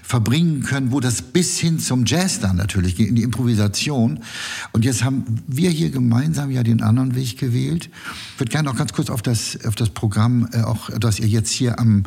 verbringen 0.03 0.63
können, 0.63 0.91
wo 0.91 0.99
das 0.99 1.21
bis 1.21 1.57
hin 1.59 1.79
zum 1.79 2.05
Jazz 2.05 2.39
dann 2.39 2.55
natürlich 2.55 2.95
geht, 2.95 3.09
in 3.09 3.15
die 3.15 3.23
Improvisation. 3.23 4.19
Und 4.71 4.85
jetzt 4.85 5.03
haben 5.03 5.23
wir 5.47 5.69
hier 5.69 5.89
gemeinsam 5.89 6.51
ja 6.51 6.63
den 6.63 6.81
anderen 6.81 7.15
Weg 7.15 7.37
gewählt. 7.37 7.89
Ich 8.33 8.39
würde 8.39 8.51
gerne 8.51 8.69
auch 8.69 8.75
ganz 8.75 8.93
kurz 8.93 9.09
auf 9.09 9.21
das, 9.21 9.57
auf 9.65 9.75
das 9.75 9.89
Programm, 9.89 10.47
äh, 10.53 10.61
auch 10.61 10.89
das 10.99 11.19
ihr 11.19 11.27
jetzt 11.27 11.51
hier 11.51 11.79
am 11.79 12.03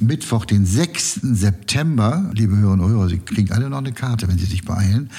Mittwoch, 0.00 0.44
den 0.44 0.64
6. 0.64 1.20
September, 1.22 2.30
liebe 2.34 2.56
Hörerinnen 2.56 2.84
und 2.84 2.90
Hörer, 2.90 3.08
Sie 3.08 3.18
kriegen 3.18 3.52
alle 3.52 3.68
noch 3.68 3.78
eine 3.78 3.92
Karte, 3.92 4.28
wenn 4.28 4.38
Sie 4.38 4.46
sich 4.46 4.64
beeilen, 4.64 5.10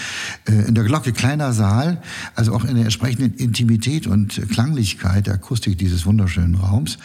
äh, 0.48 0.67
in 0.67 0.75
der 0.75 0.83
Glocke 0.83 1.12
kleiner 1.12 1.53
Saal, 1.53 2.01
also 2.36 2.53
auch 2.53 2.63
in 2.63 2.75
der 2.75 2.86
entsprechenden 2.86 3.33
Intimität 3.36 4.07
und 4.07 4.41
Klanglichkeit, 4.50 5.27
der 5.27 5.36
Akustik 5.36 5.77
dieses 5.77 6.05
wunderschönen 6.05 6.55
Raums, 6.55 6.98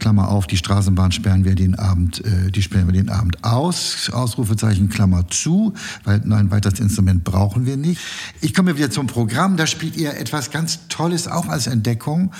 Klammer 0.00 0.28
auf, 0.28 0.46
die 0.46 0.56
Straßenbahn 0.56 1.12
sperren 1.12 1.44
wir 1.44 1.54
den 1.54 1.76
Abend, 1.76 2.24
äh, 2.24 2.50
die 2.50 2.62
sperren 2.62 2.88
wir 2.88 2.92
den 2.92 3.10
Abend 3.10 3.44
aus, 3.44 4.10
Ausrufezeichen 4.10 4.88
Klammer 4.88 5.28
zu, 5.28 5.74
weil 6.04 6.20
ein 6.32 6.50
weiteres 6.50 6.80
Instrument 6.80 7.22
brauchen 7.22 7.66
wir 7.66 7.76
nicht. 7.76 8.00
Ich 8.40 8.54
komme 8.54 8.76
wieder 8.76 8.90
zum 8.90 9.06
Programm, 9.06 9.56
da 9.56 9.66
spielt 9.66 9.96
ihr 9.96 10.16
etwas 10.16 10.50
ganz 10.50 10.88
Tolles, 10.88 11.28
auch 11.28 11.46
als 11.46 11.68
Entdeckung. 11.68 12.32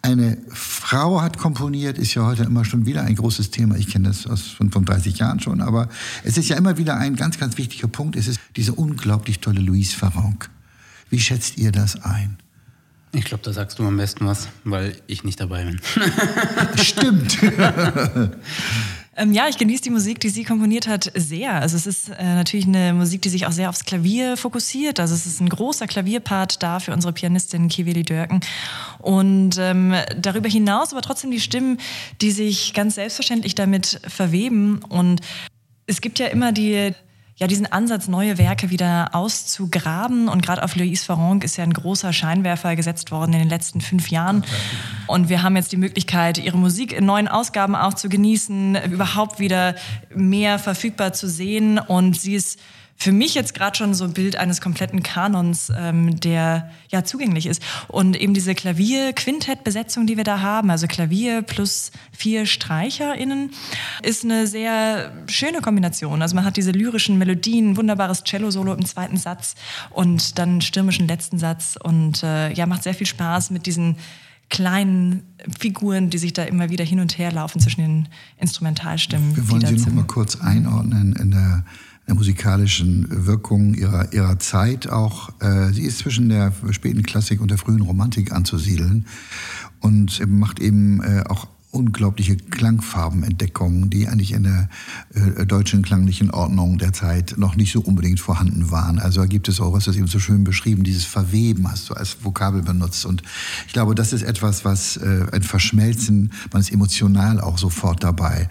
Eine 0.00 0.38
Frau 0.48 1.20
hat 1.22 1.38
komponiert, 1.38 1.98
ist 1.98 2.14
ja 2.14 2.26
heute 2.26 2.42
immer 2.42 2.64
schon 2.64 2.86
wieder 2.86 3.02
ein 3.02 3.14
großes 3.14 3.50
Thema. 3.50 3.76
Ich 3.76 3.88
kenne 3.88 4.08
das 4.08 4.26
aus 4.26 4.42
35 4.42 5.18
Jahren 5.18 5.38
schon, 5.38 5.60
aber 5.60 5.88
es 6.24 6.36
ist 6.36 6.48
ja 6.48 6.56
immer 6.56 6.78
wieder 6.78 6.96
ein 6.96 7.14
ganz, 7.14 7.38
ganz 7.38 7.58
wichtiger 7.58 7.88
Punkt. 7.88 8.16
Es 8.16 8.26
ist 8.26 8.40
diese 8.56 8.72
unglaublich 8.72 9.38
tolle 9.38 9.60
Louise 9.60 9.94
Farronc. 9.94 10.50
Wie 11.10 11.20
schätzt 11.20 11.58
ihr 11.58 11.72
das 11.72 12.02
ein? 12.02 12.38
Ich 13.14 13.26
glaube, 13.26 13.44
da 13.44 13.52
sagst 13.52 13.78
du 13.78 13.86
am 13.86 13.96
besten 13.96 14.26
was, 14.26 14.48
weil 14.64 14.96
ich 15.06 15.22
nicht 15.22 15.38
dabei 15.38 15.64
bin. 15.64 15.80
Stimmt. 16.76 17.38
Ähm, 19.14 19.32
ja, 19.32 19.46
ich 19.46 19.58
genieße 19.58 19.82
die 19.82 19.90
Musik, 19.90 20.20
die 20.20 20.30
sie 20.30 20.42
komponiert 20.42 20.88
hat, 20.88 21.12
sehr. 21.14 21.52
Also 21.52 21.76
es 21.76 21.86
ist 21.86 22.08
äh, 22.08 22.34
natürlich 22.34 22.66
eine 22.66 22.94
Musik, 22.94 23.20
die 23.20 23.28
sich 23.28 23.46
auch 23.46 23.52
sehr 23.52 23.68
aufs 23.68 23.84
Klavier 23.84 24.38
fokussiert. 24.38 24.98
Also 25.00 25.14
es 25.14 25.26
ist 25.26 25.40
ein 25.40 25.50
großer 25.50 25.86
Klavierpart 25.86 26.62
da 26.62 26.80
für 26.80 26.94
unsere 26.94 27.12
Pianistin 27.12 27.68
Kiveli 27.68 28.04
Dörken. 28.04 28.40
Und 29.00 29.58
ähm, 29.58 29.94
darüber 30.16 30.48
hinaus 30.48 30.92
aber 30.92 31.02
trotzdem 31.02 31.30
die 31.30 31.40
Stimmen, 31.40 31.76
die 32.22 32.30
sich 32.30 32.72
ganz 32.72 32.94
selbstverständlich 32.94 33.54
damit 33.54 34.00
verweben. 34.08 34.80
Und 34.88 35.20
es 35.86 36.00
gibt 36.00 36.18
ja 36.18 36.28
immer 36.28 36.52
die 36.52 36.94
ja, 37.36 37.46
diesen 37.46 37.66
Ansatz, 37.66 38.08
neue 38.08 38.36
Werke 38.38 38.70
wieder 38.70 39.10
auszugraben. 39.12 40.28
Und 40.28 40.44
gerade 40.44 40.62
auf 40.62 40.76
Louise 40.76 41.04
Farronc 41.04 41.44
ist 41.44 41.56
ja 41.56 41.64
ein 41.64 41.72
großer 41.72 42.12
Scheinwerfer 42.12 42.76
gesetzt 42.76 43.10
worden 43.10 43.32
in 43.32 43.40
den 43.40 43.48
letzten 43.48 43.80
fünf 43.80 44.08
Jahren. 44.10 44.44
Und 45.06 45.28
wir 45.28 45.42
haben 45.42 45.56
jetzt 45.56 45.72
die 45.72 45.78
Möglichkeit, 45.78 46.38
ihre 46.38 46.58
Musik 46.58 46.92
in 46.92 47.06
neuen 47.06 47.28
Ausgaben 47.28 47.74
auch 47.74 47.94
zu 47.94 48.08
genießen, 48.08 48.76
überhaupt 48.92 49.38
wieder 49.38 49.74
mehr 50.14 50.58
verfügbar 50.58 51.14
zu 51.14 51.28
sehen. 51.28 51.78
Und 51.78 52.20
sie 52.20 52.34
ist 52.34 52.60
für 53.02 53.12
mich 53.12 53.34
jetzt 53.34 53.54
gerade 53.54 53.76
schon 53.76 53.94
so 53.94 54.04
ein 54.04 54.12
Bild 54.12 54.36
eines 54.36 54.60
kompletten 54.60 55.02
Kanons, 55.02 55.72
ähm, 55.76 56.20
der 56.20 56.70
ja 56.88 57.02
zugänglich 57.02 57.46
ist. 57.46 57.60
Und 57.88 58.16
eben 58.16 58.32
diese 58.32 58.54
Klavier-Quintett-Besetzung, 58.54 60.06
die 60.06 60.16
wir 60.16 60.22
da 60.22 60.40
haben, 60.40 60.70
also 60.70 60.86
Klavier 60.86 61.42
plus 61.42 61.90
vier 62.12 62.46
StreicherInnen, 62.46 63.50
ist 64.02 64.24
eine 64.24 64.46
sehr 64.46 65.12
schöne 65.26 65.60
Kombination. 65.60 66.22
Also 66.22 66.36
man 66.36 66.44
hat 66.44 66.56
diese 66.56 66.70
lyrischen 66.70 67.18
Melodien, 67.18 67.76
wunderbares 67.76 68.22
Cello-Solo 68.22 68.72
im 68.72 68.86
zweiten 68.86 69.16
Satz 69.16 69.56
und 69.90 70.38
dann 70.38 70.60
stürmischen 70.60 71.08
letzten 71.08 71.38
Satz 71.38 71.76
und 71.82 72.22
äh, 72.22 72.52
ja, 72.52 72.66
macht 72.66 72.84
sehr 72.84 72.94
viel 72.94 73.08
Spaß 73.08 73.50
mit 73.50 73.66
diesen 73.66 73.96
kleinen 74.48 75.22
Figuren, 75.58 76.10
die 76.10 76.18
sich 76.18 76.34
da 76.34 76.44
immer 76.44 76.70
wieder 76.70 76.84
hin 76.84 77.00
und 77.00 77.18
her 77.18 77.32
laufen 77.32 77.58
zwischen 77.58 77.80
den 77.80 78.08
Instrumentalstimmen. 78.38 79.34
Wir 79.34 79.50
wollen 79.50 79.66
sie 79.66 79.86
noch 79.86 79.92
mal 79.94 80.04
kurz 80.04 80.36
einordnen 80.36 81.16
in 81.16 81.32
der 81.32 81.64
der 82.12 82.18
musikalischen 82.18 83.06
Wirkung 83.26 83.72
ihrer, 83.72 84.12
ihrer 84.12 84.38
Zeit 84.38 84.86
auch. 84.90 85.30
Äh, 85.40 85.72
sie 85.72 85.84
ist 85.84 85.98
zwischen 85.98 86.28
der 86.28 86.52
späten 86.70 87.02
Klassik 87.02 87.40
und 87.40 87.50
der 87.50 87.56
frühen 87.56 87.80
Romantik 87.80 88.32
anzusiedeln 88.32 89.06
und 89.80 90.20
macht 90.28 90.60
eben 90.60 91.02
äh, 91.02 91.24
auch 91.26 91.48
unglaubliche 91.70 92.36
Klangfarbenentdeckungen, 92.36 93.88
die 93.88 94.08
eigentlich 94.08 94.32
in 94.32 94.42
der 94.42 94.68
äh, 95.14 95.46
deutschen 95.46 95.80
klanglichen 95.80 96.30
Ordnung 96.30 96.76
der 96.76 96.92
Zeit 96.92 97.36
noch 97.38 97.56
nicht 97.56 97.72
so 97.72 97.80
unbedingt 97.80 98.20
vorhanden 98.20 98.70
waren. 98.70 98.98
Also 98.98 99.22
da 99.22 99.26
gibt 99.26 99.48
es 99.48 99.58
auch, 99.58 99.72
was 99.72 99.86
das 99.86 99.96
eben 99.96 100.06
so 100.06 100.18
schön 100.18 100.44
beschrieben, 100.44 100.84
dieses 100.84 101.06
Verweben 101.06 101.70
hast 101.70 101.88
du 101.88 101.94
als 101.94 102.18
Vokabel 102.22 102.60
benutzt. 102.60 103.06
Und 103.06 103.22
ich 103.66 103.72
glaube, 103.72 103.94
das 103.94 104.12
ist 104.12 104.20
etwas, 104.20 104.66
was 104.66 105.00
ein 105.00 105.42
Verschmelzen, 105.42 106.30
man 106.52 106.60
ist 106.60 106.72
emotional 106.72 107.40
auch 107.40 107.56
sofort 107.56 108.04
dabei. 108.04 108.50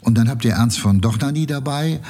Und 0.00 0.16
dann 0.16 0.28
habt 0.28 0.44
ihr 0.44 0.52
Ernst 0.52 0.80
von 0.80 1.00
Dochnani 1.00 1.46
dabei, 1.46 2.00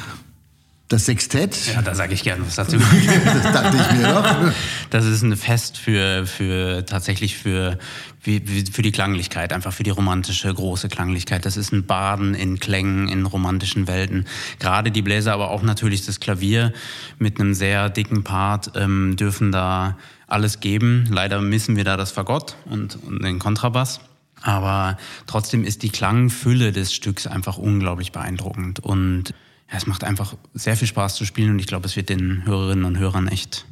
das 0.92 1.06
Sextett. 1.06 1.56
Ja, 1.75 1.82
da 1.82 1.94
sage 1.94 2.12
ich 2.14 2.22
gerne 2.22 2.44
was 2.46 2.56
dazu. 2.56 2.76
das 3.25 3.52
dachte 3.52 3.76
ich 3.76 3.99
mir 3.99 4.08
doch. 4.08 4.52
Das 4.90 5.06
ist 5.06 5.22
ein 5.22 5.37
Fest 5.37 5.78
für, 5.78 6.26
für 6.26 6.84
tatsächlich 6.84 7.38
für, 7.38 7.78
für 8.20 8.82
die 8.82 8.92
Klanglichkeit, 8.92 9.52
einfach 9.52 9.72
für 9.72 9.82
die 9.82 9.90
romantische, 9.90 10.52
große 10.52 10.88
Klanglichkeit. 10.88 11.46
Das 11.46 11.56
ist 11.56 11.72
ein 11.72 11.87
Baden 11.87 12.34
in 12.34 12.61
Klängen, 12.61 13.08
in 13.08 13.25
romantischen 13.25 13.87
Welten. 13.87 14.26
Gerade 14.58 14.90
die 14.90 15.02
Bläser, 15.02 15.32
aber 15.32 15.50
auch 15.50 15.62
natürlich 15.62 16.04
das 16.04 16.20
Klavier 16.20 16.72
mit 17.18 17.40
einem 17.40 17.54
sehr 17.54 17.88
dicken 17.88 18.22
Part 18.22 18.72
ähm, 18.76 19.16
dürfen 19.16 19.50
da 19.50 19.96
alles 20.26 20.61
geben. 20.61 21.06
Leider 21.11 21.40
missen 21.40 21.76
wir 21.76 21.84
da 21.84 21.96
das 21.96 22.12
Fagott 22.12 22.56
und, 22.66 22.96
und 23.02 23.22
den 23.22 23.38
Kontrabass. 23.38 24.00
Aber 24.42 24.99
trotzdem 25.26 25.64
ist 25.64 25.82
die 25.82 25.90
Klangfülle 25.90 26.72
des 26.72 26.92
Stücks 26.92 27.26
einfach 27.26 27.58
unglaublich 27.58 28.12
beeindruckend. 28.12 28.80
Und 28.80 29.34
ja, 29.73 29.79
es 29.79 29.87
macht 29.87 30.05
einfach 30.05 30.37
sehr 30.52 30.76
viel 30.76 30.87
Spaß 30.87 31.14
zu 31.17 31.25
spielen 31.25 31.50
und 31.52 31.59
ich 31.59 31.67
glaube, 31.67 31.87
es 31.87 31.97
wird 31.97 32.11
den 32.11 32.45
Hörerinnen 32.45 32.85
und 32.85 32.99
Hörern 32.99 33.26
echt 33.26 33.64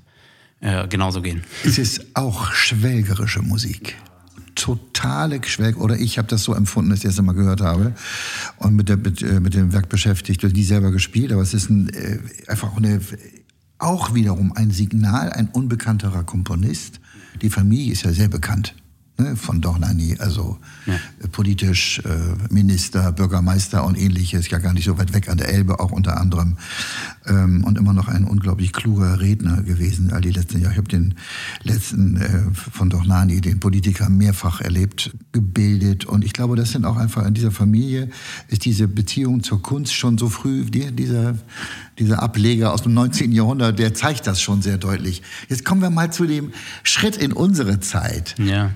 äh, 0.60 0.88
genauso 0.88 1.20
gehen. 1.20 1.44
Es 1.64 1.76
ist 1.78 2.16
auch 2.16 2.52
schwelgerische 2.52 3.42
Musik. 3.42 3.96
Totale 4.54 5.40
Schwelg, 5.44 5.78
oder 5.78 5.96
ich 5.96 6.18
habe 6.18 6.26
das 6.28 6.42
so 6.42 6.54
empfunden, 6.54 6.90
als 6.90 7.00
ich 7.00 7.10
das 7.10 7.18
einmal 7.18 7.34
gehört 7.34 7.60
habe 7.60 7.94
und 8.56 8.76
mit, 8.76 8.88
der, 8.88 8.96
mit, 8.96 9.22
äh, 9.22 9.40
mit 9.40 9.54
dem 9.54 9.72
Werk 9.72 9.88
beschäftigt, 9.88 10.42
nie 10.42 10.64
selber 10.64 10.90
gespielt, 10.90 11.32
aber 11.32 11.42
es 11.42 11.54
ist 11.54 11.68
ein, 11.70 11.90
äh, 11.90 12.18
einfach 12.46 12.76
eine, 12.76 13.00
auch 13.78 14.14
wiederum 14.14 14.52
ein 14.54 14.70
Signal, 14.70 15.30
ein 15.32 15.48
unbekannterer 15.48 16.24
Komponist. 16.24 17.00
Die 17.42 17.50
Familie 17.50 17.92
ist 17.92 18.02
ja 18.04 18.12
sehr 18.12 18.28
bekannt 18.28 18.74
ne, 19.20 19.36
von 19.36 19.60
Dornani, 19.60 20.16
also 20.18 20.58
ja. 20.86 20.94
Äh, 20.94 21.28
politisch 21.28 22.00
äh, 22.00 22.52
Minister, 22.52 23.12
Bürgermeister 23.12 23.84
und 23.84 23.98
ähnliches, 23.98 24.50
ja 24.50 24.58
gar 24.58 24.72
nicht 24.72 24.84
so 24.84 24.98
weit 24.98 25.12
weg 25.12 25.28
an 25.28 25.38
der 25.38 25.48
Elbe 25.48 25.80
auch 25.80 25.92
unter 25.92 26.18
anderem 26.18 26.56
ähm, 27.26 27.64
und 27.64 27.78
immer 27.78 27.92
noch 27.92 28.08
ein 28.08 28.24
unglaublich 28.24 28.72
kluger 28.72 29.20
Redner 29.20 29.62
gewesen 29.62 30.12
all 30.12 30.20
die 30.20 30.30
letzten 30.30 30.60
Jahre. 30.60 30.72
Ich 30.72 30.78
habe 30.78 30.88
den 30.88 31.14
letzten 31.62 32.16
äh, 32.16 32.42
von 32.52 32.90
Dornani, 32.90 33.40
den 33.40 33.60
Politiker, 33.60 34.08
mehrfach 34.08 34.60
erlebt, 34.60 35.12
gebildet 35.32 36.04
und 36.04 36.24
ich 36.24 36.32
glaube, 36.32 36.56
das 36.56 36.72
sind 36.72 36.84
auch 36.84 36.96
einfach 36.96 37.26
in 37.26 37.34
dieser 37.34 37.50
Familie 37.50 38.08
ist 38.48 38.64
diese 38.64 38.88
Beziehung 38.88 39.42
zur 39.42 39.62
Kunst 39.62 39.94
schon 39.94 40.18
so 40.18 40.28
früh, 40.28 40.64
die, 40.64 40.90
dieser 40.92 41.34
dieser 42.00 42.22
Ableger 42.22 42.72
aus 42.72 42.82
dem 42.82 42.94
19. 42.94 43.30
Jahrhundert, 43.32 43.78
der 43.78 43.94
zeigt 43.94 44.26
das 44.26 44.40
schon 44.40 44.62
sehr 44.62 44.78
deutlich. 44.78 45.22
Jetzt 45.48 45.64
kommen 45.64 45.82
wir 45.82 45.90
mal 45.90 46.10
zu 46.12 46.26
dem 46.26 46.52
Schritt 46.82 47.16
in 47.16 47.32
unsere 47.32 47.78
Zeit. 47.80 48.34
Ja. 48.38 48.70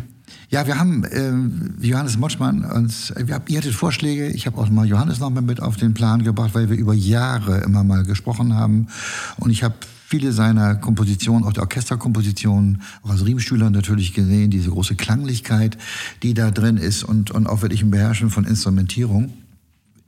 Ja, 0.54 0.68
wir 0.68 0.78
haben 0.78 1.02
äh, 1.02 1.84
Johannes 1.84 2.16
Motschmann 2.16 2.64
uns, 2.64 3.12
wir, 3.16 3.42
ihr 3.48 3.58
hattet 3.58 3.74
Vorschläge, 3.74 4.28
ich 4.28 4.46
habe 4.46 4.56
auch 4.56 4.70
mal 4.70 4.86
Johannes 4.86 5.18
noch 5.18 5.30
mal 5.30 5.40
mit 5.40 5.60
auf 5.60 5.76
den 5.76 5.94
Plan 5.94 6.22
gebracht, 6.22 6.50
weil 6.54 6.70
wir 6.70 6.76
über 6.76 6.94
Jahre 6.94 7.62
immer 7.62 7.82
mal 7.82 8.04
gesprochen 8.04 8.54
haben 8.54 8.86
und 9.38 9.50
ich 9.50 9.64
habe 9.64 9.74
viele 10.06 10.30
seiner 10.30 10.76
Kompositionen, 10.76 11.42
auch 11.42 11.52
der 11.52 11.64
Orchesterkompositionen, 11.64 12.82
auch 13.02 13.10
als 13.10 13.26
Riemschüler 13.26 13.68
natürlich 13.68 14.14
gesehen, 14.14 14.52
diese 14.52 14.70
große 14.70 14.94
Klanglichkeit, 14.94 15.76
die 16.22 16.34
da 16.34 16.52
drin 16.52 16.76
ist 16.76 17.02
und, 17.02 17.32
und 17.32 17.48
auch 17.48 17.62
wirklich 17.62 17.82
ein 17.82 17.90
Beherrschen 17.90 18.30
von 18.30 18.44
Instrumentierung. 18.44 19.32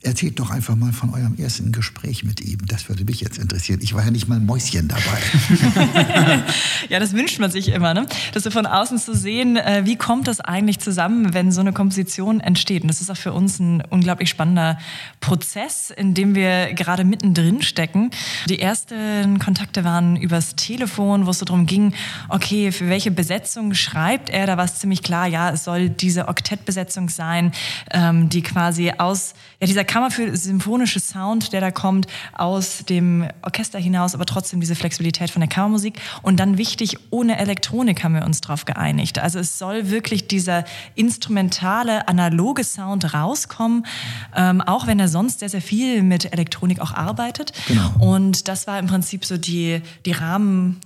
Erzählt 0.02 0.38
doch 0.38 0.50
einfach 0.50 0.76
mal 0.76 0.92
von 0.92 1.14
eurem 1.14 1.36
ersten 1.38 1.72
Gespräch 1.72 2.22
mit 2.22 2.42
ihm. 2.42 2.58
Das 2.66 2.90
würde 2.90 3.04
mich 3.06 3.22
jetzt 3.22 3.38
interessieren. 3.38 3.80
Ich 3.82 3.94
war 3.94 4.04
ja 4.04 4.10
nicht 4.10 4.28
mal 4.28 4.36
ein 4.36 4.44
Mäuschen 4.44 4.88
dabei. 4.88 6.42
ja, 6.90 7.00
das 7.00 7.14
wünscht 7.14 7.40
man 7.40 7.50
sich 7.50 7.68
immer, 7.68 7.94
ne? 7.94 8.06
Das 8.34 8.42
so 8.42 8.50
von 8.50 8.66
außen 8.66 8.98
zu 8.98 9.16
sehen, 9.16 9.56
äh, 9.56 9.82
wie 9.86 9.96
kommt 9.96 10.28
das 10.28 10.40
eigentlich 10.40 10.80
zusammen, 10.80 11.32
wenn 11.32 11.50
so 11.50 11.62
eine 11.62 11.72
Komposition 11.72 12.40
entsteht. 12.40 12.82
Und 12.82 12.88
das 12.88 13.00
ist 13.00 13.10
auch 13.10 13.16
für 13.16 13.32
uns 13.32 13.58
ein 13.58 13.82
unglaublich 13.88 14.28
spannender 14.28 14.78
Prozess, 15.20 15.90
in 15.90 16.12
dem 16.12 16.34
wir 16.34 16.74
gerade 16.74 17.04
mittendrin 17.04 17.62
stecken. 17.62 18.10
Die 18.50 18.60
ersten 18.60 19.38
Kontakte 19.38 19.82
waren 19.82 20.16
übers 20.16 20.56
Telefon, 20.56 21.24
wo 21.24 21.30
es 21.30 21.38
so 21.38 21.46
darum 21.46 21.64
ging, 21.64 21.94
okay, 22.28 22.70
für 22.70 22.90
welche 22.90 23.10
Besetzung 23.10 23.72
schreibt 23.72 24.28
er? 24.28 24.46
Da 24.46 24.58
war 24.58 24.66
es 24.66 24.78
ziemlich 24.78 25.02
klar, 25.02 25.26
ja, 25.26 25.50
es 25.50 25.64
soll 25.64 25.88
diese 25.88 26.28
Oktettbesetzung 26.28 27.08
sein, 27.08 27.52
ähm, 27.90 28.28
die 28.28 28.42
quasi 28.42 28.92
aus 28.98 29.32
ja, 29.58 29.66
dieser 29.66 29.85
Kammer 29.86 30.10
für 30.10 30.36
symphonische 30.36 31.00
Sound, 31.00 31.52
der 31.52 31.60
da 31.60 31.70
kommt 31.70 32.06
aus 32.32 32.84
dem 32.88 33.26
Orchester 33.42 33.78
hinaus, 33.78 34.14
aber 34.14 34.26
trotzdem 34.26 34.60
diese 34.60 34.74
Flexibilität 34.74 35.30
von 35.30 35.40
der 35.40 35.48
Kammermusik. 35.48 36.00
Und 36.22 36.38
dann 36.38 36.58
wichtig, 36.58 36.98
ohne 37.10 37.38
Elektronik 37.38 38.04
haben 38.04 38.14
wir 38.14 38.24
uns 38.24 38.40
darauf 38.40 38.64
geeinigt. 38.64 39.18
Also 39.18 39.38
es 39.38 39.58
soll 39.58 39.90
wirklich 39.90 40.28
dieser 40.28 40.64
instrumentale, 40.94 42.08
analoge 42.08 42.64
Sound 42.64 43.14
rauskommen, 43.14 43.86
ähm, 44.34 44.60
auch 44.60 44.86
wenn 44.86 44.98
er 44.98 45.08
sonst 45.08 45.40
sehr, 45.40 45.48
sehr 45.48 45.62
viel 45.62 46.02
mit 46.02 46.32
Elektronik 46.32 46.80
auch 46.80 46.92
arbeitet. 46.92 47.52
Genau. 47.68 47.92
Und 47.98 48.48
das 48.48 48.66
war 48.66 48.78
im 48.78 48.86
Prinzip 48.86 49.24
so 49.24 49.36
die, 49.36 49.80
die 50.04 50.12
Rahmen 50.12 50.80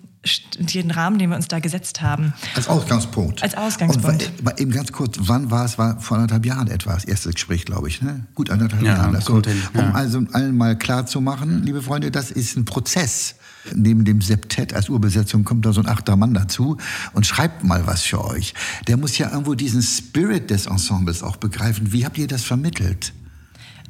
den 0.59 0.91
Rahmen, 0.91 1.19
den 1.19 1.31
wir 1.31 1.37
uns 1.37 1.49
da 1.49 1.61
gesetzt 1.61 2.03
haben. 2.03 2.35
Als 2.55 2.69
Ausgangspunkt. 2.69 3.43
Als 3.43 3.55
Ausgangspunkt. 3.55 4.31
Und 4.45 4.61
eben 4.61 4.71
ganz 4.71 4.93
kurz, 4.93 5.17
wann 5.19 5.51
war 5.51 5.65
es? 5.65 5.79
War 5.79 5.99
vor 5.99 6.19
anderthalb 6.19 6.45
Jahren 6.45 6.69
etwa 6.69 6.93
das 6.93 7.05
erste 7.05 7.31
Gespräch, 7.31 7.65
glaube 7.65 7.89
ich, 7.89 8.03
ne? 8.03 8.27
Gut 8.35 8.51
anderthalb 8.51 8.83
ja, 8.83 8.97
Jahren. 8.97 9.17
Also, 9.17 9.41
hin, 9.43 9.63
ja. 9.75 9.81
Um 9.81 9.95
also 9.95 10.23
allen 10.33 10.57
mal 10.57 10.77
klar 10.77 11.07
zu 11.07 11.23
machen, 11.23 11.63
liebe 11.65 11.81
Freunde, 11.81 12.11
das 12.11 12.31
ist 12.31 12.57
ein 12.57 12.67
Prozess. 12.67 13.37
Neben 13.75 14.05
dem 14.05 14.21
Septett 14.21 14.75
als 14.75 14.89
Urbesetzung 14.89 15.45
kommt 15.45 15.65
da 15.67 15.73
so 15.73 15.81
ein 15.81 15.87
achter 15.87 16.17
Mann 16.17 16.35
dazu 16.35 16.79
und 17.13 17.27
schreibt 17.27 17.65
mal 17.65 17.87
was 17.87 18.03
für 18.03 18.25
euch. 18.25 18.55
Der 18.89 18.97
muss 18.97 19.17
ja 19.19 19.31
irgendwo 19.31 19.55
diesen 19.55 19.83
Spirit 19.83 20.51
des 20.51 20.67
Ensembles 20.67 21.23
auch 21.23 21.37
begreifen. 21.37 21.93
Wie 21.93 22.05
habt 22.05 22.17
ihr 22.19 22.27
das 22.27 22.43
vermittelt? 22.43 23.13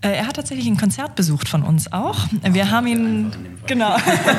Äh, 0.03 0.13
er 0.13 0.27
hat 0.27 0.37
tatsächlich 0.37 0.67
ein 0.67 0.79
Konzert 0.79 1.15
besucht 1.15 1.49
von 1.49 1.63
uns 1.63 1.93
auch. 1.93 2.27
Wir 2.43 2.71
haben 2.71 2.87
ihn 2.87 3.31
genau 3.67 3.97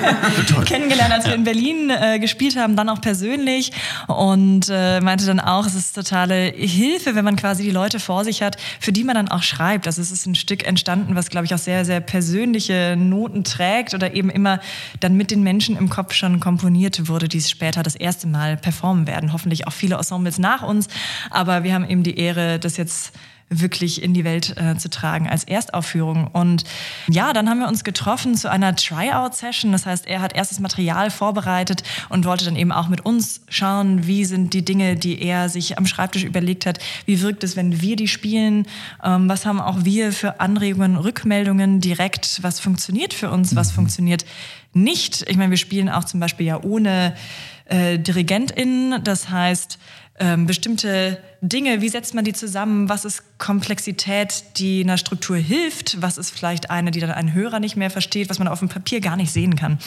kennengelernt, 0.65 1.13
als 1.13 1.27
wir 1.27 1.35
in 1.35 1.43
Berlin 1.43 1.91
äh, 1.91 2.19
gespielt 2.19 2.57
haben, 2.57 2.75
dann 2.75 2.89
auch 2.89 2.99
persönlich 2.99 3.71
und 4.07 4.67
äh, 4.69 4.99
meinte 5.01 5.25
dann 5.27 5.39
auch, 5.39 5.67
es 5.67 5.75
ist 5.75 5.93
totale 5.93 6.45
Hilfe, 6.45 7.13
wenn 7.13 7.23
man 7.23 7.35
quasi 7.35 7.63
die 7.63 7.71
Leute 7.71 7.99
vor 7.99 8.25
sich 8.25 8.41
hat, 8.41 8.57
für 8.79 8.91
die 8.91 9.03
man 9.03 9.15
dann 9.15 9.27
auch 9.27 9.43
schreibt. 9.43 9.85
Also 9.85 10.01
es 10.01 10.11
ist 10.11 10.25
ein 10.25 10.33
Stück 10.33 10.65
entstanden, 10.65 11.15
was 11.15 11.29
glaube 11.29 11.45
ich 11.45 11.53
auch 11.53 11.59
sehr 11.59 11.85
sehr 11.85 12.01
persönliche 12.01 12.95
Noten 12.97 13.43
trägt 13.43 13.93
oder 13.93 14.15
eben 14.15 14.31
immer 14.31 14.59
dann 14.99 15.15
mit 15.15 15.29
den 15.29 15.43
Menschen 15.43 15.77
im 15.77 15.89
Kopf 15.89 16.13
schon 16.13 16.39
komponiert 16.39 17.07
wurde, 17.07 17.27
die 17.27 17.37
es 17.37 17.49
später 17.49 17.83
das 17.83 17.95
erste 17.95 18.27
Mal 18.27 18.57
performen 18.57 19.05
werden. 19.05 19.31
Hoffentlich 19.31 19.67
auch 19.67 19.73
viele 19.73 19.95
Ensembles 19.95 20.39
nach 20.39 20.63
uns, 20.63 20.87
aber 21.29 21.63
wir 21.63 21.75
haben 21.75 21.87
eben 21.87 22.01
die 22.01 22.17
Ehre, 22.17 22.57
das 22.57 22.77
jetzt 22.77 23.13
wirklich 23.51 24.01
in 24.01 24.13
die 24.13 24.23
Welt 24.23 24.55
äh, 24.57 24.77
zu 24.77 24.89
tragen 24.89 25.29
als 25.29 25.43
Erstaufführung. 25.43 26.27
Und 26.27 26.63
ja, 27.07 27.33
dann 27.33 27.49
haben 27.49 27.59
wir 27.59 27.67
uns 27.67 27.83
getroffen 27.83 28.35
zu 28.35 28.49
einer 28.49 28.75
Tryout-Session. 28.75 29.71
Das 29.71 29.85
heißt, 29.85 30.07
er 30.07 30.21
hat 30.21 30.33
erstes 30.33 30.59
Material 30.59 31.11
vorbereitet 31.11 31.83
und 32.09 32.25
wollte 32.25 32.45
dann 32.45 32.55
eben 32.55 32.71
auch 32.71 32.87
mit 32.87 33.05
uns 33.05 33.41
schauen, 33.49 34.07
wie 34.07 34.25
sind 34.25 34.53
die 34.53 34.65
Dinge, 34.65 34.95
die 34.95 35.21
er 35.21 35.49
sich 35.49 35.77
am 35.77 35.85
Schreibtisch 35.85 36.23
überlegt 36.23 36.65
hat, 36.65 36.79
wie 37.05 37.21
wirkt 37.21 37.43
es, 37.43 37.55
wenn 37.55 37.81
wir 37.81 37.95
die 37.95 38.07
spielen, 38.07 38.65
ähm, 39.03 39.27
was 39.27 39.45
haben 39.45 39.59
auch 39.59 39.83
wir 39.83 40.13
für 40.13 40.39
Anregungen, 40.39 40.95
Rückmeldungen 40.95 41.81
direkt, 41.81 42.39
was 42.41 42.59
funktioniert 42.59 43.13
für 43.13 43.29
uns, 43.29 43.55
was 43.55 43.71
funktioniert 43.71 44.25
nicht. 44.73 45.29
Ich 45.29 45.35
meine, 45.35 45.49
wir 45.49 45.57
spielen 45.57 45.89
auch 45.89 46.05
zum 46.05 46.19
Beispiel 46.19 46.45
ja 46.45 46.63
ohne 46.63 47.13
äh, 47.65 47.99
DirigentInnen. 47.99 49.03
Das 49.03 49.29
heißt, 49.29 49.79
ähm, 50.19 50.45
bestimmte 50.45 51.17
Dinge, 51.41 51.81
wie 51.81 51.89
setzt 51.89 52.13
man 52.13 52.23
die 52.23 52.33
zusammen, 52.33 52.89
was 52.89 53.05
ist 53.05 53.39
Komplexität, 53.39 54.43
die 54.57 54.83
einer 54.83 54.97
Struktur 54.97 55.37
hilft, 55.37 56.01
was 56.01 56.17
ist 56.17 56.29
vielleicht 56.29 56.69
eine, 56.69 56.91
die 56.91 56.99
dann 56.99 57.11
ein 57.11 57.33
Hörer 57.33 57.59
nicht 57.59 57.75
mehr 57.75 57.89
versteht, 57.89 58.29
was 58.29 58.37
man 58.37 58.47
auf 58.47 58.59
dem 58.59 58.69
Papier 58.69 59.01
gar 59.01 59.15
nicht 59.15 59.31
sehen 59.31 59.55
kann. 59.55 59.79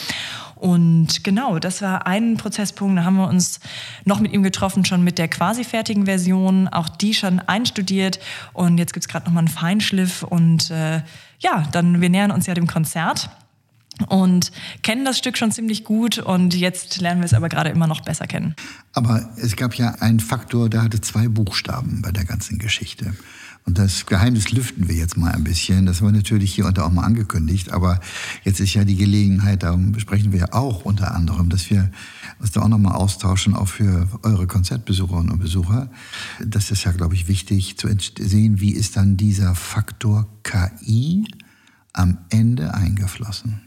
Und 0.55 1.23
genau, 1.23 1.59
das 1.59 1.81
war 1.81 2.07
ein 2.07 2.37
Prozesspunkt, 2.37 2.97
da 2.97 3.03
haben 3.05 3.17
wir 3.17 3.29
uns 3.29 3.59
noch 4.03 4.19
mit 4.19 4.33
ihm 4.33 4.43
getroffen, 4.43 4.83
schon 4.83 5.03
mit 5.03 5.17
der 5.17 5.27
quasi 5.27 5.63
fertigen 5.63 6.05
Version, 6.05 6.67
auch 6.67 6.89
die 6.89 7.13
schon 7.13 7.39
einstudiert. 7.39 8.19
Und 8.51 8.77
jetzt 8.77 8.93
gibt 8.93 9.05
es 9.05 9.07
gerade 9.07 9.25
nochmal 9.25 9.41
einen 9.41 9.47
Feinschliff. 9.47 10.23
Und 10.23 10.71
äh, 10.71 11.01
ja, 11.39 11.63
dann, 11.71 12.01
wir 12.01 12.09
nähern 12.09 12.31
uns 12.31 12.47
ja 12.47 12.53
dem 12.53 12.67
Konzert 12.67 13.29
und 14.07 14.51
kennen 14.83 15.05
das 15.05 15.17
Stück 15.17 15.37
schon 15.37 15.51
ziemlich 15.51 15.83
gut 15.83 16.17
und 16.17 16.53
jetzt 16.53 16.99
lernen 17.01 17.21
wir 17.21 17.25
es 17.25 17.33
aber 17.33 17.49
gerade 17.49 17.69
immer 17.69 17.87
noch 17.87 18.01
besser 18.01 18.27
kennen. 18.27 18.55
Aber 18.93 19.29
es 19.37 19.55
gab 19.55 19.75
ja 19.75 19.95
einen 19.99 20.19
Faktor, 20.19 20.69
der 20.69 20.83
hatte 20.83 21.01
zwei 21.01 21.27
Buchstaben 21.27 22.01
bei 22.01 22.11
der 22.11 22.25
ganzen 22.25 22.59
Geschichte. 22.59 23.13
Und 23.65 23.79
das 23.79 24.05
Geheimnis 24.05 24.51
lüften 24.51 24.87
wir 24.87 24.95
jetzt 24.95 25.17
mal 25.17 25.31
ein 25.31 25.43
bisschen. 25.43 25.87
Das 25.87 26.03
war 26.03 26.11
natürlich 26.11 26.53
hier 26.53 26.67
und 26.67 26.77
da 26.77 26.85
auch 26.85 26.91
mal 26.91 27.03
angekündigt, 27.03 27.71
aber 27.71 27.99
jetzt 28.43 28.59
ist 28.59 28.75
ja 28.75 28.85
die 28.85 28.95
Gelegenheit, 28.95 29.63
darum 29.63 29.91
besprechen 29.91 30.31
wir 30.31 30.39
ja 30.39 30.53
auch 30.53 30.85
unter 30.85 31.15
anderem, 31.15 31.49
dass 31.49 31.71
wir 31.71 31.89
uns 32.39 32.51
da 32.51 32.61
auch 32.61 32.67
nochmal 32.67 32.93
austauschen, 32.93 33.55
auch 33.55 33.67
für 33.67 34.07
eure 34.21 34.45
Konzertbesucherinnen 34.45 35.31
und 35.31 35.39
Besucher. 35.39 35.89
Das 36.45 36.69
ist 36.69 36.83
ja, 36.83 36.91
glaube 36.91 37.15
ich, 37.15 37.27
wichtig 37.27 37.77
zu 37.77 37.87
sehen, 38.19 38.59
wie 38.59 38.71
ist 38.71 38.97
dann 38.97 39.17
dieser 39.17 39.55
Faktor 39.55 40.27
KI 40.43 41.25
am 41.91 42.19
Ende 42.29 42.73
eingeflossen. 42.73 43.61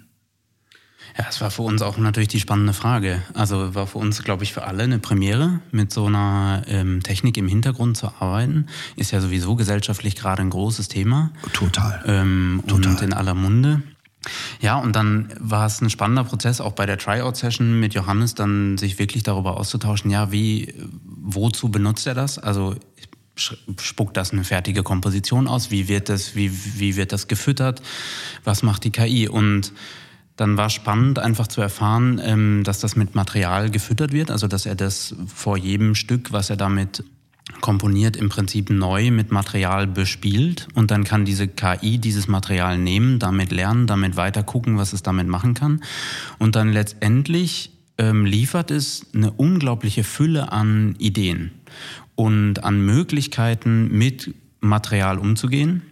Ja, 1.18 1.26
es 1.28 1.40
war 1.40 1.50
für 1.50 1.62
uns 1.62 1.82
auch 1.82 1.98
natürlich 1.98 2.28
die 2.28 2.38
spannende 2.38 2.72
Frage. 2.72 3.20
Also 3.34 3.74
war 3.74 3.88
für 3.88 3.98
uns, 3.98 4.22
glaube 4.22 4.44
ich, 4.44 4.52
für 4.52 4.64
alle 4.64 4.84
eine 4.84 5.00
Premiere, 5.00 5.60
mit 5.72 5.92
so 5.92 6.06
einer 6.06 6.62
ähm, 6.68 7.02
Technik 7.02 7.36
im 7.36 7.48
Hintergrund 7.48 7.96
zu 7.96 8.12
arbeiten. 8.20 8.66
Ist 8.94 9.10
ja 9.10 9.20
sowieso 9.20 9.56
gesellschaftlich 9.56 10.14
gerade 10.14 10.42
ein 10.42 10.50
großes 10.50 10.86
Thema. 10.86 11.32
Total. 11.52 12.04
Ähm, 12.06 12.62
Total. 12.68 12.92
Und 12.92 13.02
in 13.02 13.12
aller 13.12 13.34
Munde. 13.34 13.82
Ja, 14.60 14.76
und 14.76 14.94
dann 14.94 15.32
war 15.40 15.66
es 15.66 15.80
ein 15.80 15.90
spannender 15.90 16.22
Prozess, 16.22 16.60
auch 16.60 16.72
bei 16.72 16.86
der 16.86 16.98
Tryout-Session 16.98 17.80
mit 17.80 17.94
Johannes, 17.94 18.34
dann 18.34 18.78
sich 18.78 19.00
wirklich 19.00 19.24
darüber 19.24 19.56
auszutauschen, 19.56 20.10
ja, 20.10 20.30
wie, 20.30 20.74
wozu 21.04 21.68
benutzt 21.68 22.06
er 22.06 22.14
das? 22.14 22.38
Also 22.38 22.76
spuckt 23.36 24.16
das 24.16 24.32
eine 24.32 24.44
fertige 24.44 24.82
Komposition 24.84 25.48
aus? 25.48 25.70
Wie 25.70 25.88
wird 25.88 26.08
das, 26.08 26.36
wie, 26.36 26.52
wie 26.78 26.96
wird 26.96 27.12
das 27.12 27.26
gefüttert? 27.26 27.82
Was 28.44 28.62
macht 28.62 28.84
die 28.84 28.90
KI? 28.90 29.28
Und 29.28 29.72
dann 30.38 30.56
war 30.56 30.70
spannend 30.70 31.18
einfach 31.18 31.48
zu 31.48 31.60
erfahren, 31.60 32.20
ähm, 32.24 32.62
dass 32.64 32.78
das 32.78 32.94
mit 32.94 33.14
Material 33.16 33.70
gefüttert 33.70 34.12
wird, 34.12 34.30
also 34.30 34.46
dass 34.46 34.66
er 34.66 34.76
das 34.76 35.14
vor 35.26 35.58
jedem 35.58 35.96
Stück, 35.96 36.32
was 36.32 36.48
er 36.48 36.56
damit 36.56 37.02
komponiert, 37.60 38.16
im 38.16 38.28
Prinzip 38.28 38.70
neu 38.70 39.10
mit 39.10 39.32
Material 39.32 39.88
bespielt. 39.88 40.68
Und 40.74 40.92
dann 40.92 41.02
kann 41.02 41.24
diese 41.24 41.48
KI 41.48 41.98
dieses 41.98 42.28
Material 42.28 42.78
nehmen, 42.78 43.18
damit 43.18 43.50
lernen, 43.50 43.88
damit 43.88 44.16
weiter 44.16 44.44
gucken, 44.44 44.78
was 44.78 44.92
es 44.92 45.02
damit 45.02 45.26
machen 45.26 45.54
kann. 45.54 45.82
Und 46.38 46.54
dann 46.54 46.72
letztendlich 46.72 47.72
ähm, 47.98 48.24
liefert 48.24 48.70
es 48.70 49.06
eine 49.12 49.32
unglaubliche 49.32 50.04
Fülle 50.04 50.52
an 50.52 50.94
Ideen 50.98 51.50
und 52.14 52.62
an 52.62 52.80
Möglichkeiten 52.80 53.88
mit 53.90 54.34
Material 54.60 55.18
umzugehen 55.18 55.82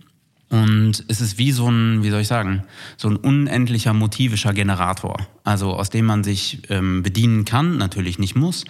und 0.50 1.04
es 1.09 1.20
ist 1.20 1.38
wie 1.38 1.52
so 1.52 1.68
ein, 1.68 2.02
wie 2.02 2.11
soll 2.11 2.20
ich 2.20 2.28
sagen, 2.28 2.64
so 2.96 3.09
ein 3.09 3.16
unendlicher 3.16 3.92
motivischer 3.92 4.52
Generator 4.52 5.26
also 5.46 5.74
aus 5.74 5.90
dem 5.90 6.06
man 6.06 6.24
sich 6.24 6.62
ähm, 6.70 7.04
bedienen 7.04 7.44
kann, 7.44 7.78
natürlich 7.78 8.18
nicht 8.18 8.35
muss. 8.35 8.64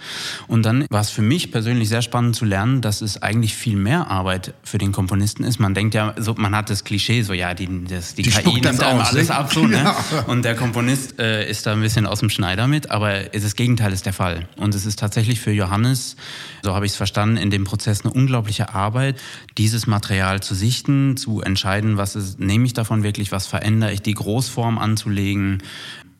Und 0.47 0.63
dann 0.63 0.85
war 0.91 1.01
es 1.01 1.09
für 1.09 1.23
mich 1.23 1.51
persönlich 1.51 1.89
sehr 1.89 2.03
spannend 2.03 2.35
zu 2.35 2.45
lernen, 2.45 2.81
dass 2.81 3.01
es 3.01 3.19
eigentlich 3.21 3.55
viel 3.55 3.75
mehr 3.75 4.11
Arbeit 4.11 4.53
für 4.63 4.77
den 4.77 4.91
Komponisten 4.91 5.43
ist. 5.43 5.59
Man 5.59 5.73
denkt 5.73 5.95
ja, 5.95 6.13
so, 6.17 6.35
man 6.37 6.55
hat 6.55 6.69
das 6.69 6.83
Klischee, 6.83 7.23
so 7.23 7.33
ja, 7.33 7.55
die, 7.55 7.67
das, 7.85 8.13
die, 8.13 8.21
die 8.21 8.29
KI 8.29 8.61
nimmt 8.61 8.83
einem 8.83 8.99
alles 8.99 9.31
ab, 9.31 9.51
so, 9.51 9.65
ne? 9.65 9.77
Ja. 9.77 9.95
Und 10.27 10.45
der 10.45 10.55
Komponist 10.55 11.19
äh, 11.19 11.49
ist 11.49 11.65
da 11.65 11.73
ein 11.73 11.81
bisschen 11.81 12.05
aus 12.05 12.19
dem 12.19 12.29
Schneider 12.29 12.67
mit, 12.67 12.91
aber 12.91 13.21
das 13.23 13.55
Gegenteil 13.55 13.91
ist 13.91 14.05
der 14.05 14.13
Fall. 14.13 14.47
Und 14.57 14.75
es 14.75 14.85
ist 14.85 14.99
tatsächlich 14.99 15.39
für 15.39 15.51
Johannes, 15.51 16.15
so 16.61 16.75
habe 16.75 16.85
ich 16.85 16.91
es 16.91 16.95
verstanden, 16.95 17.37
in 17.37 17.49
dem 17.49 17.63
Prozess 17.63 18.05
eine 18.05 18.13
unglaubliche 18.13 18.75
Arbeit, 18.75 19.19
dieses 19.57 19.87
Material 19.87 20.43
zu 20.43 20.53
sichten, 20.53 21.17
zu 21.17 21.41
entscheiden, 21.41 21.66
was 21.97 22.15
ist, 22.15 22.39
nehme 22.39 22.65
ich 22.65 22.73
davon 22.73 23.03
wirklich, 23.03 23.31
was 23.31 23.47
verändere 23.47 23.93
ich, 23.93 24.01
die 24.01 24.13
Großform 24.13 24.77
anzulegen, 24.77 25.61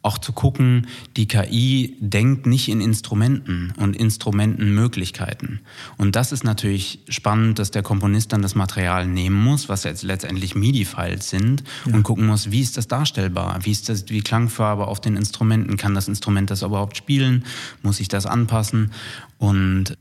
auch 0.08 0.18
zu 0.18 0.32
gucken, 0.32 0.88
die 1.18 1.28
KI 1.28 1.98
denkt 2.00 2.46
nicht 2.46 2.70
in 2.70 2.80
Instrumenten 2.80 3.74
und 3.78 3.96
Instrumentenmöglichkeiten. 3.96 5.60
Und 5.98 6.16
das 6.16 6.32
ist 6.32 6.46
natürlich 6.46 7.00
spannend, 7.10 7.60
dass 7.60 7.72
der 7.72 7.84
Komponist 7.84 8.32
dann 8.32 8.42
das 8.42 8.56
Material 8.56 9.06
nehmen 9.06 9.36
muss, 9.36 9.68
was 9.68 9.84
jetzt 9.84 10.04
letztendlich 10.04 10.56
MIDI-Files 10.56 11.30
sind, 11.30 11.64
ja. 11.86 11.94
und 11.94 12.04
gucken 12.04 12.26
muss, 12.26 12.52
wie 12.52 12.62
ist 12.62 12.78
das 12.78 12.88
darstellbar? 12.88 13.60
Wie 13.64 13.72
ist 13.72 13.90
das 13.90 14.06
die 14.06 14.22
Klangfarbe 14.22 14.88
auf 14.88 15.02
den 15.02 15.18
Instrumenten? 15.18 15.76
Kann 15.76 15.94
das 15.94 16.08
Instrument 16.08 16.52
das 16.52 16.62
überhaupt 16.62 16.96
spielen? 16.96 17.44
Muss 17.84 18.00
ich 18.00 18.08
das 18.08 18.26
anpassen? 18.26 18.92
Und 19.40 19.98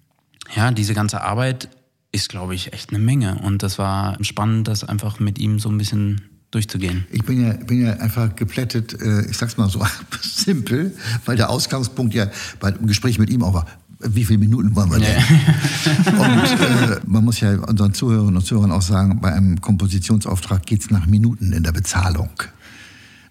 ja, 0.55 0.71
diese 0.71 0.95
ganze 0.95 1.23
Arbeit 1.23 1.69
ist, 2.17 2.29
glaube 2.29 2.55
ich, 2.55 2.73
echt 2.73 2.91
eine 2.91 2.99
Menge. 2.99 3.39
Und 3.43 3.63
das 3.63 3.79
war 3.79 4.17
spannend, 4.25 4.67
das 4.69 4.85
einfach 4.85 5.21
mit 5.21 5.39
ihm 5.39 5.59
so 5.59 5.69
ein 5.69 5.79
bisschen 5.79 6.23
durchzugehen? 6.51 7.07
Ich 7.11 7.25
bin 7.25 7.47
ja, 7.47 7.53
bin 7.53 7.85
ja 7.85 7.93
einfach 7.95 8.35
geplättet, 8.35 8.99
äh, 9.01 9.27
ich 9.29 9.37
sag's 9.37 9.57
mal 9.57 9.69
so 9.69 9.85
simpel, 10.23 10.95
weil 11.25 11.37
der 11.37 11.51
Ausgangspunkt 11.51 12.15
ja 12.15 12.29
beim 12.61 12.87
Gespräch 12.87 13.19
mit 13.19 13.31
ihm 13.31 13.43
auch 13.43 13.55
war, 13.55 13.67
wie 14.01 14.25
viele 14.25 14.39
Minuten 14.39 14.75
wollen 14.75 14.91
wir 14.91 14.99
denn? 14.99 15.09
Ja. 15.09 16.13
Und 16.35 16.61
äh, 16.61 17.01
man 17.07 17.25
muss 17.25 17.41
ja 17.41 17.57
unseren 17.59 17.95
Zuhörerinnen 17.95 18.37
und 18.37 18.45
Zuhörern 18.45 18.71
auch 18.73 18.83
sagen, 18.83 19.21
bei 19.21 19.33
einem 19.33 19.61
Kompositionsauftrag 19.61 20.67
geht 20.67 20.83
es 20.83 20.91
nach 20.91 21.07
Minuten 21.07 21.53
in 21.53 21.63
der 21.63 21.73
Bezahlung. 21.73 22.31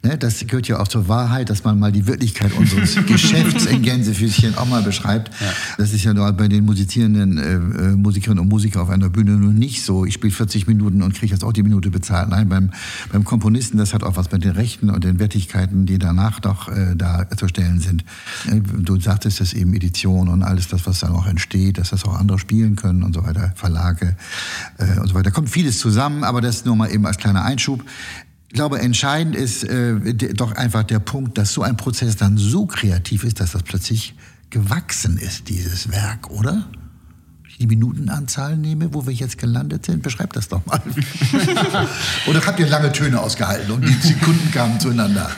Ne, 0.06 0.20
das 0.20 0.46
gehört 0.46 0.68
ja 0.68 0.80
auch 0.80 0.88
zur 0.88 1.08
Wahrheit, 1.08 1.50
dass 1.50 1.64
man 1.64 1.80
mal 1.80 1.92
die 1.92 2.06
Wirklichkeit 2.06 2.54
unseres 2.54 2.96
Geschäfts 3.08 3.66
in 3.66 3.82
Gänsefüßchen 3.82 4.56
auch 4.56 4.68
mal 4.68 4.84
beschreibt. 4.84 5.32
Ja. 5.42 5.52
Das 5.80 5.94
ist 5.94 6.04
ja 6.04 6.14
nur 6.14 6.32
bei 6.34 6.48
den 6.48 6.64
musizierenden 6.64 7.40
äh, 7.40 7.54
äh, 7.54 7.96
Musikerinnen 7.96 8.40
und 8.40 8.48
Musikern 8.48 8.84
auf 8.84 8.90
einer 8.92 9.10
Bühne 9.10 9.32
nur 9.32 9.52
nicht 9.52 9.84
so. 9.84 10.06
Ich 10.06 10.14
spiele 10.14 10.32
40 10.32 10.68
Minuten 10.68 11.02
und 11.02 11.16
kriege 11.16 11.34
jetzt 11.34 11.44
auch 11.44 11.54
die 11.54 11.64
Minute 11.64 11.90
bezahlt. 11.90 12.30
Nein, 12.30 12.50
beim, 12.50 12.70
beim 13.12 13.24
Komponisten, 13.24 13.80
das 13.80 13.96
hat 13.96 14.04
auch 14.04 14.16
was 14.16 14.32
mit 14.32 14.44
den 14.44 14.52
Rechten 14.52 14.92
und 14.92 15.04
den 15.04 15.18
Wertigkeiten, 15.18 15.88
die 15.88 15.98
danach 15.98 16.40
doch 16.40 16.70
äh, 16.70 16.96
da 16.96 17.28
zu 17.36 17.48
stellen 17.48 17.80
sind. 17.80 18.06
Äh, 18.46 18.62
du 18.62 19.00
sagtest 19.00 19.42
das 19.42 19.54
eben, 19.54 19.74
Edition 19.74 20.28
und 20.28 20.44
alles 20.44 20.68
das, 20.68 20.86
was 20.86 21.00
dann 21.00 21.14
auch 21.14 21.26
entsteht, 21.26 21.80
dass 21.80 21.90
das 21.90 22.06
auch 22.06 22.14
andere 22.14 22.38
spielen 22.38 22.76
können 22.76 23.02
und 23.02 23.16
so 23.16 23.26
weiter, 23.26 23.54
Verlage 23.56 24.16
äh, 24.78 25.00
und 25.00 25.08
so 25.08 25.16
weiter. 25.16 25.24
Da 25.24 25.32
kommt 25.32 25.50
vieles 25.50 25.80
zusammen, 25.80 26.24
aber 26.24 26.42
das 26.42 26.64
nur 26.64 26.76
mal 26.76 26.92
eben 26.92 27.08
als 27.08 27.18
kleiner 27.18 27.44
Einschub 27.44 27.84
Ich 28.48 28.54
glaube, 28.54 28.80
entscheidend 28.80 29.36
ist 29.36 29.64
äh, 29.64 30.14
doch 30.34 30.54
einfach 30.54 30.84
der 30.84 31.00
Punkt, 31.00 31.38
dass 31.38 31.54
so 31.54 31.62
ein 31.62 31.78
Prozess 31.78 32.16
dann 32.16 32.38
so 32.38 32.66
kreativ 32.66 33.24
ist, 33.24 33.40
dass 33.40 33.52
das 33.52 33.64
plötzlich 33.64 34.16
gewachsen 34.50 35.18
ist, 35.18 35.50
dieses 35.50 35.92
Werk, 35.92 36.30
oder? 36.30 36.68
Die 37.60 37.68
Minutenanzahl 37.68 38.58
nehme, 38.58 38.94
wo 38.94 39.06
wir 39.06 39.14
jetzt 39.14 39.38
gelandet 39.38 39.86
sind? 39.86 40.04
Beschreib 40.04 40.34
das 40.34 40.50
doch 40.50 40.66
mal. 40.66 40.82
Oder 42.28 42.46
habt 42.46 42.60
ihr 42.60 42.68
lange 42.68 42.92
Töne 42.92 43.20
ausgehalten 43.20 43.72
und 43.72 43.82
die 43.82 43.94
Sekunden 43.94 44.52
kamen 44.52 44.80
zueinander? 44.80 45.30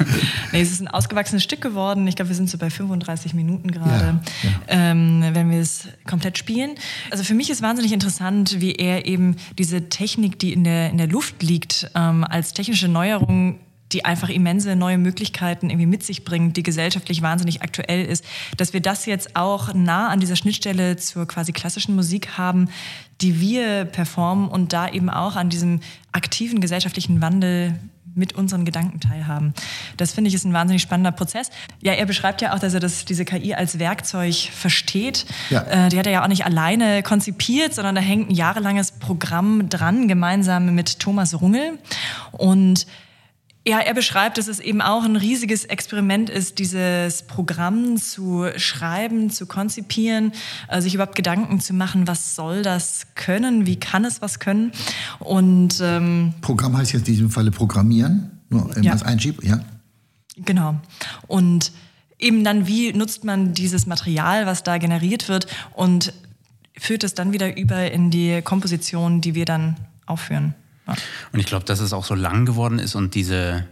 Nee, 0.51 0.61
es 0.61 0.71
ist 0.71 0.81
ein 0.81 0.87
ausgewachsenes 0.87 1.43
Stück 1.43 1.61
geworden. 1.61 2.07
Ich 2.07 2.15
glaube, 2.15 2.29
wir 2.29 2.35
sind 2.35 2.49
so 2.49 2.57
bei 2.57 2.69
35 2.69 3.33
Minuten 3.33 3.71
gerade, 3.71 4.19
ja, 4.43 4.49
ja. 4.49 4.51
ähm, 4.67 5.23
wenn 5.33 5.51
wir 5.51 5.59
es 5.59 5.87
komplett 6.07 6.37
spielen. 6.37 6.71
Also 7.11 7.23
für 7.23 7.33
mich 7.33 7.49
ist 7.49 7.61
wahnsinnig 7.61 7.93
interessant, 7.93 8.59
wie 8.59 8.73
er 8.73 9.05
eben 9.05 9.35
diese 9.57 9.89
Technik, 9.89 10.39
die 10.39 10.53
in 10.53 10.63
der, 10.63 10.89
in 10.89 10.97
der 10.97 11.07
Luft 11.07 11.43
liegt, 11.43 11.91
ähm, 11.95 12.23
als 12.23 12.53
technische 12.53 12.87
Neuerung 12.87 13.59
die 13.91 14.05
einfach 14.05 14.29
immense 14.29 14.75
neue 14.75 14.97
Möglichkeiten 14.97 15.69
irgendwie 15.69 15.85
mit 15.85 16.03
sich 16.03 16.25
bringt, 16.25 16.57
die 16.57 16.63
gesellschaftlich 16.63 17.21
wahnsinnig 17.21 17.61
aktuell 17.61 18.05
ist, 18.05 18.25
dass 18.57 18.73
wir 18.73 18.81
das 18.81 19.05
jetzt 19.05 19.35
auch 19.35 19.73
nah 19.73 20.09
an 20.09 20.19
dieser 20.19 20.35
Schnittstelle 20.35 20.97
zur 20.97 21.27
quasi 21.27 21.53
klassischen 21.53 21.95
Musik 21.95 22.37
haben, 22.37 22.69
die 23.21 23.39
wir 23.39 23.85
performen 23.85 24.49
und 24.49 24.73
da 24.73 24.89
eben 24.89 25.09
auch 25.09 25.35
an 25.35 25.49
diesem 25.49 25.79
aktiven 26.11 26.61
gesellschaftlichen 26.61 27.21
Wandel 27.21 27.79
mit 28.17 28.33
unseren 28.33 28.65
Gedanken 28.65 28.99
teilhaben. 28.99 29.53
Das 29.95 30.11
finde 30.11 30.29
ich 30.29 30.33
ist 30.33 30.43
ein 30.43 30.53
wahnsinnig 30.53 30.81
spannender 30.81 31.11
Prozess. 31.11 31.51
Ja, 31.81 31.93
er 31.93 32.05
beschreibt 32.05 32.41
ja 32.41 32.53
auch, 32.53 32.59
dass 32.59 32.73
er 32.73 32.79
das, 32.79 33.05
diese 33.05 33.23
KI 33.23 33.53
als 33.53 33.79
Werkzeug 33.79 34.35
versteht. 34.51 35.25
Ja. 35.51 35.61
Äh, 35.61 35.89
die 35.89 35.99
hat 35.99 36.07
er 36.07 36.11
ja 36.11 36.23
auch 36.23 36.27
nicht 36.27 36.43
alleine 36.43 37.03
konzipiert, 37.03 37.75
sondern 37.75 37.93
da 37.93 38.01
hängt 38.01 38.31
ein 38.31 38.33
jahrelanges 38.33 38.91
Programm 38.91 39.69
dran, 39.69 40.07
gemeinsam 40.07 40.73
mit 40.73 40.99
Thomas 40.99 41.39
Rungel. 41.39 41.77
Und 42.31 42.87
ja, 43.67 43.79
er 43.79 43.93
beschreibt, 43.93 44.37
dass 44.37 44.47
es 44.47 44.61
eben 44.61 44.81
auch 44.81 45.03
ein 45.03 45.17
riesiges 45.17 45.65
Experiment 45.65 46.29
ist, 46.29 46.57
dieses 46.57 47.23
Programm 47.23 47.97
zu 47.97 48.47
schreiben, 48.55 49.29
zu 49.29 49.45
konzipieren, 49.45 50.31
äh, 50.69 50.79
sich 50.79 50.95
überhaupt 50.95 51.15
Gedanken 51.15 51.59
zu 51.59 51.73
machen, 51.73 52.07
was 52.07 52.35
soll 52.35 52.61
das 52.61 53.07
können, 53.15 53.65
wie 53.65 53.75
kann 53.75 54.05
es 54.05 54.21
was 54.21 54.39
können. 54.39 54.71
Und 55.19 55.79
ähm, 55.81 56.33
Programm 56.39 56.77
heißt 56.77 56.93
jetzt 56.93 57.09
in 57.09 57.13
diesem 57.15 57.29
Falle 57.29 57.51
Programmieren, 57.51 58.39
nur 58.49 58.71
ja. 58.81 58.93
als 58.93 59.03
Einschieb, 59.03 59.43
ja. 59.43 59.59
Genau. 60.37 60.79
Und 61.27 61.73
eben 62.19 62.45
dann, 62.45 62.67
wie 62.67 62.93
nutzt 62.93 63.25
man 63.25 63.53
dieses 63.53 63.85
Material, 63.85 64.45
was 64.45 64.63
da 64.63 64.77
generiert 64.77 65.27
wird 65.27 65.47
und 65.73 66.13
führt 66.77 67.03
es 67.03 67.15
dann 67.15 67.33
wieder 67.33 67.57
über 67.57 67.91
in 67.91 68.11
die 68.11 68.41
Komposition, 68.43 69.19
die 69.19 69.35
wir 69.35 69.45
dann 69.45 69.75
aufführen. 70.05 70.55
Und 71.31 71.39
ich 71.39 71.45
glaube, 71.45 71.65
dass 71.65 71.79
es 71.79 71.93
auch 71.93 72.05
so 72.05 72.15
lang 72.15 72.45
geworden 72.45 72.79
ist 72.79 72.95
und 72.95 73.15
diese, 73.15 73.67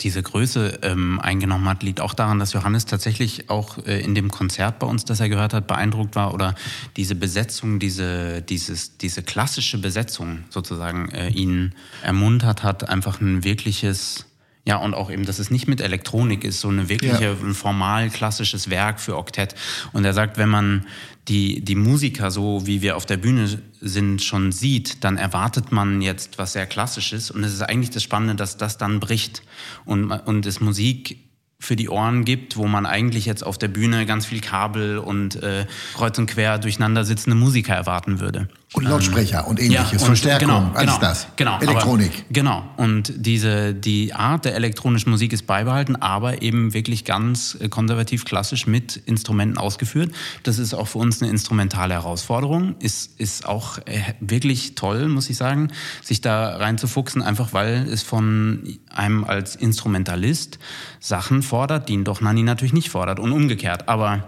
diese 0.00 0.22
Größe 0.22 0.80
ähm, 0.82 1.20
eingenommen 1.20 1.68
hat, 1.68 1.82
liegt 1.82 2.00
auch 2.00 2.14
daran, 2.14 2.38
dass 2.38 2.52
Johannes 2.52 2.86
tatsächlich 2.86 3.50
auch 3.50 3.78
äh, 3.86 4.00
in 4.00 4.14
dem 4.14 4.30
Konzert 4.30 4.78
bei 4.78 4.86
uns, 4.86 5.04
das 5.04 5.20
er 5.20 5.28
gehört 5.28 5.52
hat, 5.52 5.66
beeindruckt 5.66 6.16
war 6.16 6.34
oder 6.34 6.54
diese 6.96 7.14
Besetzung, 7.14 7.78
diese, 7.78 8.42
dieses, 8.42 8.96
diese 8.96 9.22
klassische 9.22 9.78
Besetzung 9.78 10.44
sozusagen 10.48 11.10
äh, 11.10 11.28
ihn 11.28 11.74
ermuntert 12.02 12.62
hat, 12.62 12.88
einfach 12.88 13.20
ein 13.20 13.44
wirkliches 13.44 14.26
ja, 14.66 14.76
und 14.76 14.94
auch 14.94 15.10
eben, 15.10 15.24
dass 15.24 15.38
es 15.38 15.50
nicht 15.50 15.68
mit 15.68 15.80
Elektronik 15.80 16.44
ist, 16.44 16.60
so 16.60 16.68
eine 16.68 16.88
wirkliche, 16.88 17.24
ja. 17.24 17.32
ein 17.32 17.54
formal 17.54 18.10
klassisches 18.10 18.68
Werk 18.68 19.00
für 19.00 19.16
Oktett. 19.16 19.54
Und 19.92 20.04
er 20.04 20.12
sagt, 20.12 20.36
wenn 20.36 20.50
man 20.50 20.86
die, 21.28 21.64
die 21.64 21.74
Musiker, 21.74 22.30
so 22.30 22.66
wie 22.66 22.82
wir 22.82 22.96
auf 22.96 23.06
der 23.06 23.16
Bühne 23.16 23.60
sind, 23.80 24.22
schon 24.22 24.52
sieht, 24.52 25.04
dann 25.04 25.16
erwartet 25.16 25.72
man 25.72 26.02
jetzt 26.02 26.38
was 26.38 26.52
sehr 26.52 26.66
Klassisches. 26.66 27.30
Und 27.30 27.44
es 27.44 27.52
ist 27.52 27.62
eigentlich 27.62 27.90
das 27.90 28.02
Spannende, 28.02 28.34
dass 28.34 28.56
das 28.56 28.78
dann 28.78 29.00
bricht 29.00 29.42
und, 29.84 30.10
und 30.10 30.46
es 30.46 30.60
Musik 30.60 31.18
für 31.58 31.76
die 31.76 31.90
Ohren 31.90 32.24
gibt, 32.24 32.56
wo 32.56 32.66
man 32.66 32.86
eigentlich 32.86 33.26
jetzt 33.26 33.44
auf 33.44 33.58
der 33.58 33.68
Bühne 33.68 34.06
ganz 34.06 34.26
viel 34.26 34.40
Kabel 34.40 34.98
und 34.98 35.36
äh, 35.42 35.66
kreuz 35.94 36.18
und 36.18 36.26
quer 36.26 36.58
durcheinander 36.58 37.04
sitzende 37.04 37.36
Musiker 37.36 37.74
erwarten 37.74 38.18
würde. 38.18 38.48
Und 38.72 38.84
Lautsprecher 38.84 39.40
ähm, 39.40 39.46
und 39.46 39.60
ähnliches, 39.60 39.92
ja, 39.92 39.98
und 39.98 40.06
Verstärkung, 40.06 40.48
genau, 40.48 40.70
alles 40.74 40.94
genau, 40.94 41.00
das. 41.00 41.26
Genau, 41.34 41.58
Elektronik. 41.58 42.12
Aber, 42.12 42.24
genau. 42.30 42.64
Und 42.76 43.12
diese, 43.16 43.74
die 43.74 44.14
Art 44.14 44.44
der 44.44 44.54
elektronischen 44.54 45.10
Musik 45.10 45.32
ist 45.32 45.48
beibehalten, 45.48 45.96
aber 45.96 46.42
eben 46.42 46.72
wirklich 46.72 47.04
ganz 47.04 47.58
konservativ 47.70 48.24
klassisch 48.24 48.68
mit 48.68 48.96
Instrumenten 48.96 49.58
ausgeführt. 49.58 50.12
Das 50.44 50.60
ist 50.60 50.72
auch 50.72 50.86
für 50.86 50.98
uns 50.98 51.20
eine 51.20 51.32
instrumentale 51.32 51.94
Herausforderung. 51.94 52.76
Ist, 52.78 53.18
ist 53.18 53.44
auch 53.44 53.78
äh, 53.86 54.02
wirklich 54.20 54.76
toll, 54.76 55.08
muss 55.08 55.28
ich 55.30 55.36
sagen, 55.36 55.72
sich 56.00 56.20
da 56.20 56.56
reinzufuchsen, 56.56 57.22
einfach 57.22 57.52
weil 57.52 57.88
es 57.90 58.04
von 58.04 58.78
einem 58.88 59.24
als 59.24 59.56
Instrumentalist 59.56 60.60
Sachen 61.00 61.42
fordert, 61.42 61.88
die 61.88 61.94
ihn 61.94 62.04
doch 62.04 62.20
Nani 62.20 62.44
natürlich 62.44 62.72
nicht 62.72 62.90
fordert 62.90 63.18
und 63.18 63.32
umgekehrt. 63.32 63.88
Aber 63.88 64.22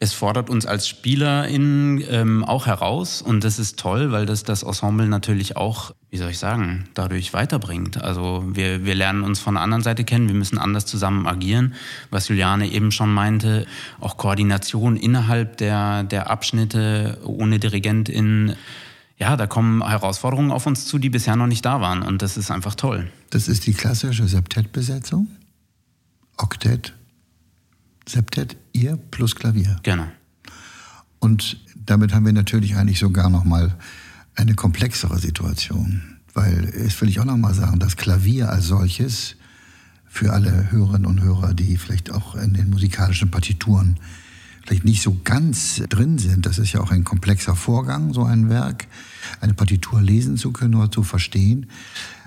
es 0.00 0.12
fordert 0.12 0.48
uns 0.48 0.64
als 0.64 0.86
SpielerInnen 0.86 2.04
ähm, 2.08 2.44
auch 2.44 2.66
heraus 2.66 3.20
und 3.20 3.42
das 3.42 3.58
ist 3.58 3.80
toll, 3.80 4.12
weil 4.12 4.26
das 4.26 4.44
das 4.44 4.62
Ensemble 4.62 5.08
natürlich 5.08 5.56
auch, 5.56 5.92
wie 6.10 6.18
soll 6.18 6.30
ich 6.30 6.38
sagen, 6.38 6.84
dadurch 6.94 7.34
weiterbringt. 7.34 8.00
Also 8.00 8.44
wir, 8.46 8.84
wir 8.84 8.94
lernen 8.94 9.24
uns 9.24 9.40
von 9.40 9.54
der 9.54 9.64
anderen 9.64 9.82
Seite 9.82 10.04
kennen, 10.04 10.28
wir 10.28 10.36
müssen 10.36 10.56
anders 10.56 10.86
zusammen 10.86 11.26
agieren. 11.26 11.74
Was 12.10 12.28
Juliane 12.28 12.68
eben 12.68 12.92
schon 12.92 13.12
meinte, 13.12 13.66
auch 13.98 14.16
Koordination 14.16 14.96
innerhalb 14.96 15.56
der, 15.56 16.04
der 16.04 16.30
Abschnitte 16.30 17.18
ohne 17.24 17.58
DirigentIn. 17.58 18.54
Ja, 19.18 19.36
da 19.36 19.48
kommen 19.48 19.84
Herausforderungen 19.84 20.52
auf 20.52 20.66
uns 20.66 20.86
zu, 20.86 20.98
die 20.98 21.10
bisher 21.10 21.34
noch 21.34 21.48
nicht 21.48 21.64
da 21.64 21.80
waren 21.80 22.02
und 22.02 22.22
das 22.22 22.36
ist 22.36 22.52
einfach 22.52 22.76
toll. 22.76 23.10
Das 23.30 23.48
ist 23.48 23.66
die 23.66 23.74
klassische 23.74 24.28
Septettbesetzung? 24.28 25.26
Oktett, 26.36 26.94
Septett, 28.08 28.56
ihr 28.72 28.96
plus 28.96 29.34
Klavier. 29.34 29.76
Genau. 29.82 30.06
Und 31.18 31.60
damit 31.76 32.14
haben 32.14 32.26
wir 32.26 32.32
natürlich 32.32 32.76
eigentlich 32.76 32.98
sogar 32.98 33.30
noch 33.30 33.44
mal 33.44 33.76
eine 34.34 34.54
komplexere 34.54 35.18
Situation, 35.18 36.18
weil 36.32 36.64
es 36.66 37.00
will 37.00 37.08
ich 37.08 37.20
auch 37.20 37.24
noch 37.24 37.36
mal 37.36 37.54
sagen, 37.54 37.80
das 37.80 37.96
Klavier 37.96 38.50
als 38.50 38.66
solches 38.66 39.36
für 40.06 40.32
alle 40.32 40.70
Hörerinnen 40.70 41.06
und 41.06 41.22
Hörer, 41.22 41.54
die 41.54 41.76
vielleicht 41.76 42.12
auch 42.12 42.34
in 42.34 42.54
den 42.54 42.70
musikalischen 42.70 43.30
Partituren 43.30 43.98
vielleicht 44.68 44.84
nicht 44.84 45.02
so 45.02 45.16
ganz 45.24 45.82
drin 45.88 46.18
sind. 46.18 46.44
Das 46.44 46.58
ist 46.58 46.72
ja 46.72 46.80
auch 46.80 46.90
ein 46.90 47.02
komplexer 47.02 47.56
Vorgang, 47.56 48.12
so 48.12 48.24
ein 48.24 48.50
Werk, 48.50 48.86
eine 49.40 49.54
Partitur 49.54 50.02
lesen 50.02 50.36
zu 50.36 50.52
können 50.52 50.74
oder 50.74 50.90
zu 50.90 51.02
verstehen. 51.02 51.66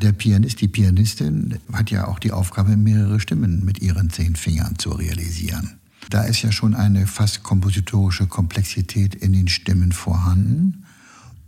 Der 0.01 0.11
Pianist, 0.11 0.59
die 0.59 0.67
Pianistin 0.67 1.59
hat 1.71 1.91
ja 1.91 2.07
auch 2.07 2.17
die 2.17 2.31
Aufgabe, 2.31 2.75
mehrere 2.77 3.19
Stimmen 3.19 3.63
mit 3.63 3.83
ihren 3.83 4.09
zehn 4.09 4.35
Fingern 4.35 4.79
zu 4.79 4.89
realisieren. 4.89 5.77
Da 6.09 6.23
ist 6.23 6.41
ja 6.41 6.51
schon 6.51 6.73
eine 6.73 7.05
fast 7.05 7.43
kompositorische 7.43 8.25
Komplexität 8.25 9.13
in 9.13 9.33
den 9.33 9.47
Stimmen 9.47 9.91
vorhanden, 9.91 10.85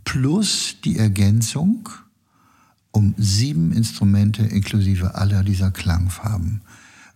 plus 0.04 0.76
die 0.84 0.96
Ergänzung 0.96 1.88
um 2.92 3.16
sieben 3.18 3.72
Instrumente 3.72 4.44
inklusive 4.44 5.16
aller 5.16 5.42
dieser 5.42 5.72
Klangfarben. 5.72 6.60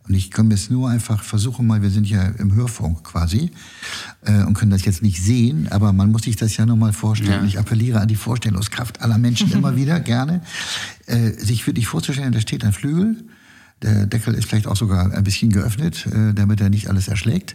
Und 0.09 0.14
ich 0.14 0.31
kann 0.31 0.51
jetzt 0.51 0.71
nur 0.71 0.88
einfach 0.88 1.23
versuchen 1.23 1.66
mal, 1.66 1.83
wir 1.83 1.90
sind 1.90 2.09
ja 2.09 2.23
im 2.23 2.55
Hörfunk 2.55 3.05
quasi 3.05 3.51
äh, 4.25 4.42
und 4.44 4.55
können 4.55 4.71
das 4.71 4.85
jetzt 4.85 5.03
nicht 5.03 5.23
sehen, 5.23 5.68
aber 5.71 5.92
man 5.92 6.11
muss 6.11 6.23
sich 6.23 6.37
das 6.37 6.57
ja 6.57 6.64
nochmal 6.64 6.92
vorstellen. 6.94 7.42
Ja. 7.42 7.44
Ich 7.44 7.59
appelliere 7.59 8.01
an 8.01 8.09
die 8.09 8.16
Vorstellungskraft 8.16 9.03
aller 9.03 9.18
Menschen 9.18 9.53
immer 9.53 9.77
wieder 9.77 10.01
gerne, 10.01 10.40
äh, 11.07 11.31
sich 11.33 11.66
wirklich 11.66 11.87
vorzustellen, 11.87 12.33
da 12.33 12.40
steht 12.40 12.64
ein 12.64 12.73
Flügel, 12.73 13.25
der 13.83 14.07
Deckel 14.07 14.35
ist 14.35 14.49
vielleicht 14.49 14.66
auch 14.66 14.77
sogar 14.77 15.12
ein 15.12 15.25
bisschen 15.25 15.51
geöffnet, 15.51 16.07
äh, 16.07 16.33
damit 16.33 16.61
er 16.61 16.71
nicht 16.71 16.88
alles 16.88 17.09
erschlägt. 17.09 17.55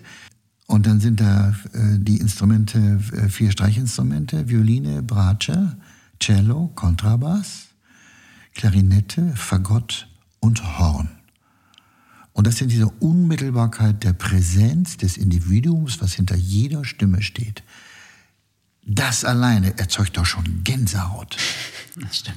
Und 0.67 0.85
dann 0.87 0.99
sind 0.99 1.19
da 1.19 1.49
äh, 1.73 1.97
die 1.97 2.17
Instrumente, 2.17 2.99
äh, 3.13 3.29
vier 3.29 3.51
Streichinstrumente, 3.51 4.47
Violine, 4.47 5.03
Bratsche, 5.03 5.75
Cello, 6.19 6.71
Kontrabass, 6.75 7.67
Klarinette, 8.53 9.33
Fagott 9.35 10.07
und 10.39 10.77
Horn. 10.77 11.09
Und 12.33 12.47
das 12.47 12.59
in 12.61 12.69
dieser 12.69 12.91
Unmittelbarkeit 13.01 14.03
der 14.03 14.13
Präsenz 14.13 14.97
des 14.97 15.17
Individuums, 15.17 16.01
was 16.01 16.13
hinter 16.13 16.35
jeder 16.35 16.83
Stimme 16.83 17.21
steht. 17.21 17.63
Das 18.85 19.23
alleine 19.23 19.77
erzeugt 19.77 20.17
doch 20.17 20.25
schon 20.25 20.63
Gänsehaut. 20.63 21.37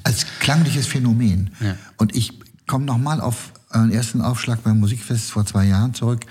Als 0.04 0.26
klangliches 0.38 0.86
Phänomen. 0.86 1.50
Ja. 1.60 1.76
Und 1.96 2.14
ich 2.14 2.38
komme 2.66 2.84
nochmal 2.84 3.20
auf 3.20 3.52
einen 3.70 3.90
ersten 3.90 4.20
Aufschlag 4.20 4.62
beim 4.62 4.78
Musikfest 4.78 5.30
vor 5.30 5.44
zwei 5.44 5.66
Jahren 5.66 5.92
zurück 5.94 6.24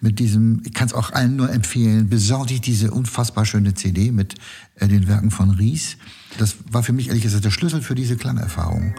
mit 0.00 0.18
diesem, 0.18 0.62
ich 0.64 0.74
kann 0.74 0.86
es 0.86 0.94
auch 0.94 1.12
allen 1.12 1.36
nur 1.36 1.50
empfehlen, 1.50 2.08
besorgt 2.08 2.50
ich 2.50 2.60
diese 2.60 2.90
unfassbar 2.90 3.46
schöne 3.46 3.74
CD 3.74 4.12
mit 4.12 4.34
äh, 4.76 4.88
den 4.88 5.08
Werken 5.08 5.30
von 5.30 5.50
Ries. 5.50 5.96
Das 6.38 6.56
war 6.70 6.82
für 6.82 6.92
mich 6.92 7.08
ehrlich 7.08 7.22
gesagt 7.22 7.44
der 7.44 7.50
Schlüssel 7.50 7.82
für 7.82 7.94
diese 7.94 8.16
Klangerfahrung. 8.16 8.94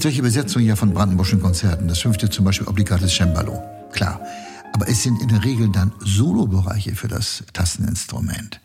Solche 0.00 0.22
Besetzungen 0.22 0.66
ja 0.66 0.76
von 0.76 0.92
Brandenburgischen 0.92 1.40
Konzerten. 1.40 1.86
Das 1.86 2.00
fünfte 2.00 2.30
zum 2.30 2.44
Beispiel 2.44 2.66
obligates 2.66 3.14
Cembalo. 3.14 3.62
Klar. 3.92 4.20
Aber 4.72 4.88
es 4.88 5.02
sind 5.02 5.20
in 5.20 5.28
der 5.28 5.44
Regel 5.44 5.68
dann 5.70 5.92
Solobereiche 6.00 6.94
für 6.94 7.08
das 7.08 7.44
Tasteninstrument. 7.52 8.60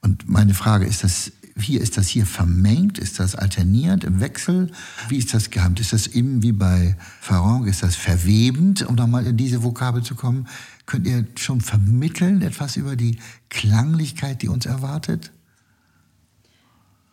Und 0.00 0.28
meine 0.28 0.54
Frage, 0.54 0.86
ist 0.86 1.04
das 1.04 1.32
hier, 1.58 1.80
ist 1.80 1.96
das 1.96 2.08
hier 2.08 2.26
vermengt? 2.26 2.98
Ist 2.98 3.20
das 3.20 3.34
alternierend 3.34 4.04
im 4.04 4.20
Wechsel? 4.20 4.70
Wie 5.08 5.18
ist 5.18 5.34
das 5.34 5.50
gehabt? 5.50 5.78
Ist 5.80 5.92
das 5.92 6.06
eben 6.06 6.42
wie 6.42 6.52
bei 6.52 6.96
Farang? 7.20 7.66
Ist 7.66 7.82
das 7.82 7.96
verwebend, 7.96 8.82
um 8.82 8.94
nochmal 8.94 9.26
in 9.26 9.36
diese 9.36 9.62
Vokabel 9.62 10.02
zu 10.02 10.14
kommen? 10.14 10.48
Könnt 10.86 11.06
ihr 11.06 11.26
schon 11.36 11.60
vermitteln 11.60 12.42
etwas 12.42 12.76
über 12.76 12.96
die 12.96 13.18
Klanglichkeit, 13.50 14.42
die 14.42 14.48
uns 14.48 14.66
erwartet? 14.66 15.32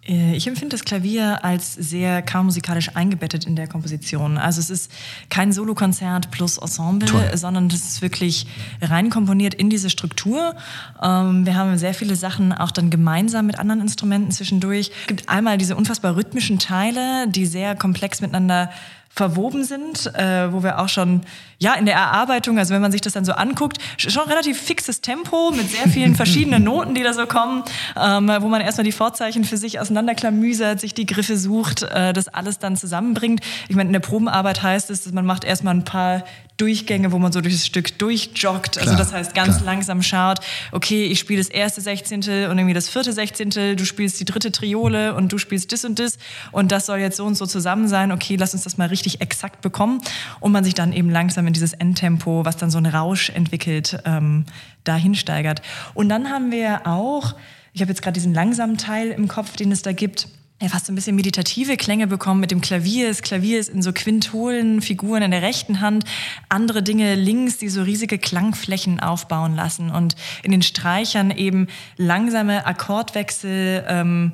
Äh, 0.08 0.36
ich 0.36 0.48
empfinde 0.48 0.76
das 0.76 0.86
Klavier 0.86 1.44
als 1.44 1.74
sehr 1.74 2.24
musikalisch 2.44 2.96
eingebettet 2.96 3.46
in 3.46 3.56
der 3.56 3.68
Komposition. 3.68 4.38
Also 4.38 4.60
es 4.60 4.70
ist 4.70 4.92
kein 5.30 5.52
Solokonzert 5.52 6.32
plus 6.32 6.58
Ensemble, 6.58 7.08
Toll. 7.08 7.32
sondern 7.36 7.70
das 7.70 7.82
ist 7.82 8.02
wirklich 8.02 8.48
rein 8.82 9.10
komponiert 9.10 9.54
in 9.54 9.70
diese 9.70 9.90
Struktur. 9.90 10.56
Ähm, 11.02 11.46
wir 11.46 11.56
haben 11.56 11.78
sehr 11.78 11.94
viele 11.94 12.16
Sachen 12.16 12.54
auch 12.54 12.72
dann 12.72 12.90
gemeinsam 12.90 13.46
mit 13.46 13.60
anderen 13.60 13.82
Instrumenten 13.82 14.32
zwischendurch. 14.32 14.92
Es 15.02 15.08
gibt 15.08 15.30
einmal 15.30 15.58
diese 15.58 15.76
unfassbar 15.76 16.16
rhythmischen 16.16 16.60
Teile, 16.60 17.28
die 17.28 17.46
sehr 17.46 17.76
komplex 17.76 18.22
miteinander 18.22 18.70
verwoben 19.18 19.64
sind, 19.64 20.14
äh, 20.16 20.52
wo 20.54 20.64
wir 20.64 20.80
auch 20.80 20.90
schon 20.90 21.22
ja 21.60 21.74
in 21.74 21.86
der 21.86 21.96
Erarbeitung, 21.96 22.60
also 22.60 22.74
wenn 22.74 22.82
man 22.82 22.92
sich 22.92 23.02
das 23.02 23.14
dann 23.14 23.26
so 23.26 23.34
anguckt, 23.34 23.80
schon 23.98 24.28
relativ 24.28 24.62
fixes 24.62 25.02
Tempo 25.02 25.52
mit 25.52 25.70
sehr 25.70 25.90
vielen 25.90 26.16
verschiedenen 26.22 26.64
Noten, 26.64 26.94
die 26.94 27.04
da 27.04 27.14
so 27.14 27.26
kommen, 27.26 27.64
ähm, 28.00 28.32
wo 28.40 28.48
man 28.48 28.62
erstmal 28.62 28.86
die 28.86 28.92
Vorzeichen 28.92 29.44
für 29.44 29.58
sich 29.58 29.80
auseinanderklamüsert, 29.80 30.80
sich 30.80 30.94
die 30.94 31.08
Griffe 31.08 31.38
sucht, 31.38 31.84
äh, 31.84 32.14
das 32.14 32.28
alles 32.28 32.60
dann 32.60 32.78
zusammenbringt. 32.78 33.42
Ich 33.68 33.76
meine, 33.76 33.90
in 33.90 33.94
der 33.94 34.00
Probenarbeit 34.00 34.62
heißt 34.62 34.92
es, 34.92 35.12
man 35.12 35.26
macht 35.26 35.44
erstmal 35.44 35.74
ein 35.74 35.84
paar 35.84 36.24
Durchgänge, 36.58 37.12
wo 37.12 37.20
man 37.20 37.32
so 37.32 37.42
durch 37.42 37.54
das 37.54 37.66
Stück 37.66 37.98
durchjoggt. 38.00 38.80
Also 38.80 38.96
das 38.96 39.14
heißt 39.14 39.36
ganz 39.36 39.58
klar. 39.58 39.66
langsam 39.66 40.02
schaut, 40.02 40.40
okay, 40.72 41.06
ich 41.06 41.20
spiele 41.20 41.40
das 41.40 41.50
erste 41.50 41.82
Sechzehntel 41.82 42.50
und 42.50 42.58
irgendwie 42.58 42.74
das 42.74 42.90
vierte 42.90 43.14
Sechzehntel, 43.14 43.76
du 43.76 43.86
spielst 43.86 44.20
die 44.20 44.26
dritte 44.26 44.52
Triole 44.52 45.14
und 45.14 45.32
du 45.32 45.38
spielst 45.38 45.72
das 45.72 45.86
und 45.86 46.00
das 46.00 46.18
und 46.52 46.72
das 46.72 46.88
soll 46.88 46.98
jetzt 46.98 47.18
so 47.18 47.26
und 47.26 47.36
so 47.36 47.46
zusammen 47.46 47.88
sein. 47.88 48.12
Okay, 48.12 48.36
lass 48.38 48.54
uns 48.54 48.64
das 48.64 48.78
mal 48.78 48.88
richtig 48.88 49.22
exakt 49.22 49.62
bekommen 49.62 50.02
und 50.40 50.52
man 50.52 50.64
sich 50.64 50.74
dann 50.74 50.94
eben 50.94 51.12
langsam 51.12 51.46
in 51.46 51.54
dieses 51.54 51.74
Endtempo, 51.74 52.44
was 52.44 52.58
dann 52.58 52.72
so 52.72 52.80
einen 52.80 52.92
Rausch 52.92 53.30
entwickelt, 53.30 54.00
ähm, 54.06 54.46
dahin 54.84 55.14
steigert. 55.16 55.62
Und 55.94 56.10
dann 56.10 56.30
haben 56.30 56.52
wir 56.52 56.88
auch, 56.88 57.36
ich 57.74 57.82
habe 57.82 57.92
jetzt 57.92 58.02
gerade 58.02 58.14
diesen 58.14 58.34
langsamen 58.34 58.78
Teil 58.78 59.12
im 59.12 59.28
Kopf, 59.28 59.56
den 59.56 59.72
es 59.72 59.84
da 59.84 59.92
gibt, 59.92 60.28
ja, 60.62 60.70
fast 60.70 60.88
so 60.88 60.92
ein 60.92 60.96
bisschen 60.96 61.16
meditative 61.16 61.78
Klänge 61.78 62.08
bekommen 62.08 62.40
mit 62.40 62.50
dem 62.50 62.62
Klavier. 62.62 63.08
Das 63.08 63.22
Klavier 63.22 63.60
ist 63.60 63.70
in 63.70 63.84
so 63.84 63.94
quintolen 63.94 64.82
Figuren 64.82 65.22
in 65.22 65.32
der 65.32 65.44
rechten 65.44 65.82
Hand, 65.82 66.04
andere 66.50 66.82
Dinge 66.82 67.14
links, 67.14 67.58
die 67.58 67.70
so 67.70 67.84
riesige 67.84 68.18
Klangflächen 68.18 69.00
aufbauen 69.00 69.56
lassen 69.56 69.92
und 69.92 70.16
in 70.42 70.52
den 70.52 70.64
Streichern 70.64 71.30
eben 71.30 71.68
langsame 71.98 72.66
Akkordwechsel, 72.66 73.86
ähm, 73.88 74.32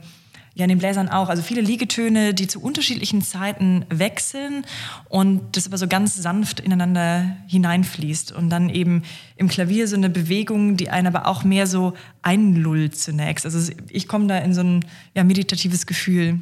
ja, 0.55 0.65
in 0.65 0.69
den 0.69 0.77
Bläsern 0.77 1.09
auch. 1.09 1.29
Also 1.29 1.41
viele 1.41 1.61
Liegetöne, 1.61 2.33
die 2.33 2.47
zu 2.47 2.61
unterschiedlichen 2.61 3.21
Zeiten 3.21 3.85
wechseln 3.89 4.65
und 5.09 5.57
das 5.57 5.65
aber 5.65 5.77
so 5.77 5.87
ganz 5.87 6.15
sanft 6.15 6.59
ineinander 6.59 7.37
hineinfließt. 7.47 8.31
Und 8.31 8.49
dann 8.49 8.69
eben 8.69 9.03
im 9.35 9.47
Klavier 9.47 9.87
so 9.87 9.95
eine 9.95 10.09
Bewegung, 10.09 10.77
die 10.77 10.89
einen 10.89 11.07
aber 11.07 11.27
auch 11.27 11.43
mehr 11.43 11.65
so 11.65 11.93
einlullt 12.21 12.95
zunächst. 12.95 13.45
Also 13.45 13.71
ich 13.89 14.07
komme 14.07 14.27
da 14.27 14.37
in 14.37 14.53
so 14.53 14.61
ein 14.61 14.85
ja, 15.15 15.23
meditatives 15.23 15.87
Gefühl. 15.87 16.39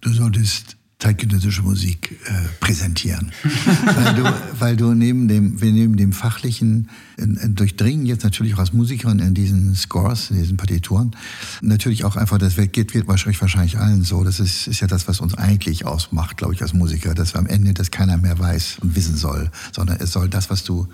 Du 0.00 0.12
solltest 0.12 0.76
zeitgenössische 1.04 1.60
Musik 1.60 2.18
äh, 2.24 2.32
präsentieren. 2.60 3.30
weil, 3.84 4.14
du, 4.14 4.34
weil 4.58 4.76
du 4.76 4.94
neben 4.94 5.28
dem, 5.28 5.60
wir 5.60 5.70
neben 5.70 5.98
dem 5.98 6.12
fachlichen 6.14 6.88
äh, 7.18 7.26
durchdringen 7.50 8.06
jetzt 8.06 8.24
natürlich 8.24 8.54
auch 8.54 8.60
als 8.60 8.72
Musikerin 8.72 9.18
in 9.18 9.34
diesen 9.34 9.74
Scores, 9.74 10.30
in 10.30 10.38
diesen 10.38 10.56
Partituren, 10.56 11.14
natürlich 11.60 12.04
auch 12.04 12.16
einfach, 12.16 12.38
das 12.38 12.56
geht, 12.56 12.94
wird 12.94 13.06
wahrscheinlich, 13.06 13.38
wahrscheinlich 13.42 13.76
allen 13.78 14.02
so. 14.02 14.24
Das 14.24 14.40
ist, 14.40 14.66
ist 14.66 14.80
ja 14.80 14.86
das, 14.86 15.06
was 15.06 15.20
uns 15.20 15.34
eigentlich 15.34 15.84
ausmacht, 15.84 16.38
glaube 16.38 16.54
ich, 16.54 16.62
als 16.62 16.72
Musiker, 16.72 17.12
dass 17.12 17.34
wir 17.34 17.38
am 17.38 17.46
Ende 17.46 17.74
das 17.74 17.90
keiner 17.90 18.16
mehr 18.16 18.38
weiß 18.38 18.78
und 18.80 18.96
wissen 18.96 19.14
soll, 19.16 19.50
sondern 19.72 19.98
es 20.00 20.10
soll 20.10 20.30
das, 20.30 20.48
was 20.48 20.64
du 20.64 20.88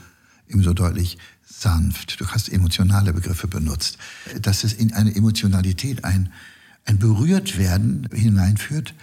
eben 0.49 0.64
so 0.64 0.75
deutlich 0.75 1.18
sanft, 1.46 2.20
du 2.20 2.27
hast 2.27 2.49
emotionale 2.49 3.12
Begriffe 3.12 3.46
benutzt, 3.46 3.96
dass 4.42 4.64
es 4.64 4.73
in 4.73 4.92
eine 4.92 5.14
Emotionalität 5.14 6.05
ein, 6.05 6.33
ein 6.85 6.99
Berührtwerden 6.99 8.09
hineinführt, 8.12 8.94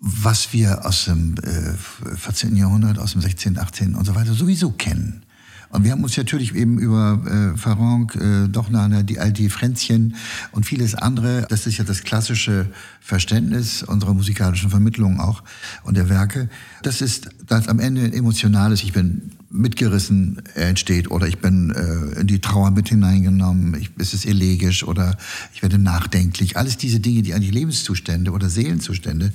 was 0.00 0.52
wir 0.52 0.84
aus 0.86 1.06
dem 1.06 1.34
äh, 1.42 2.16
14. 2.16 2.56
Jahrhundert, 2.56 2.98
aus 2.98 3.12
dem 3.12 3.20
16., 3.20 3.58
18. 3.58 3.94
und 3.94 4.04
so 4.04 4.14
weiter 4.14 4.34
sowieso 4.34 4.70
kennen. 4.70 5.22
Und 5.70 5.84
wir 5.84 5.92
haben 5.92 6.02
uns 6.04 6.16
natürlich 6.16 6.54
eben 6.54 6.78
über 6.78 7.20
äh, 7.26 7.58
Farang, 7.58 8.10
äh, 8.10 8.48
Dochnana, 8.48 9.02
die, 9.02 9.18
all 9.18 9.32
die 9.32 9.50
Fränzchen 9.50 10.14
und 10.52 10.64
vieles 10.64 10.94
andere, 10.94 11.46
das 11.48 11.66
ist 11.66 11.78
ja 11.78 11.84
das 11.84 12.02
klassische 12.02 12.66
Verständnis 13.00 13.82
unserer 13.82 14.14
musikalischen 14.14 14.70
Vermittlung 14.70 15.18
auch 15.20 15.42
und 15.82 15.96
der 15.96 16.08
Werke. 16.08 16.48
Das 16.82 17.00
ist 17.00 17.30
das 17.46 17.68
am 17.68 17.80
Ende 17.80 18.02
ein 18.02 18.12
emotionales, 18.12 18.82
ich 18.84 18.92
bin 18.92 19.32
mitgerissen 19.50 20.42
entsteht 20.54 21.10
oder 21.10 21.26
ich 21.28 21.38
bin 21.38 21.70
äh, 21.70 22.20
in 22.20 22.26
die 22.26 22.40
Trauer 22.40 22.70
mit 22.70 22.88
hineingenommen, 22.88 23.74
ich, 23.80 23.90
es 23.98 24.14
ist 24.14 24.26
elegisch 24.26 24.84
oder 24.84 25.16
ich 25.54 25.62
werde 25.62 25.78
nachdenklich. 25.78 26.56
Alles 26.56 26.76
diese 26.76 27.00
Dinge, 27.00 27.22
die 27.22 27.38
die 27.38 27.50
Lebenszustände 27.50 28.32
oder 28.32 28.48
Seelenzustände 28.48 29.32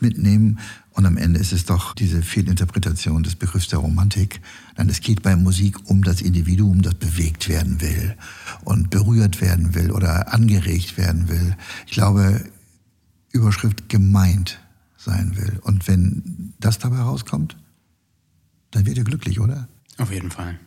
mitnehmen. 0.00 0.58
Und 0.92 1.06
am 1.06 1.16
Ende 1.16 1.38
ist 1.38 1.52
es 1.52 1.66
doch 1.66 1.94
diese 1.94 2.22
Fehlinterpretation 2.22 3.22
des 3.22 3.36
Begriffs 3.36 3.68
der 3.68 3.78
Romantik. 3.78 4.40
Nein, 4.76 4.88
es 4.88 5.00
geht 5.00 5.22
bei 5.22 5.36
Musik 5.36 5.88
um 5.88 6.02
das 6.02 6.20
Individuum, 6.20 6.82
das 6.82 6.94
bewegt 6.94 7.48
werden 7.48 7.80
will 7.80 8.16
und 8.64 8.90
berührt 8.90 9.40
werden 9.40 9.74
will 9.74 9.92
oder 9.92 10.32
angeregt 10.32 10.98
werden 10.98 11.28
will. 11.28 11.56
Ich 11.86 11.92
glaube, 11.92 12.44
Überschrift 13.32 13.88
gemeint 13.88 14.60
sein 14.96 15.36
will. 15.36 15.58
Und 15.62 15.86
wenn 15.88 16.52
das 16.58 16.78
dabei 16.78 16.98
rauskommt, 16.98 17.56
dann 18.70 18.86
wird 18.86 18.98
ihr 18.98 19.04
glücklich, 19.04 19.40
oder? 19.40 19.68
Auf 19.98 20.12
jeden 20.12 20.30
Fall. 20.30 20.58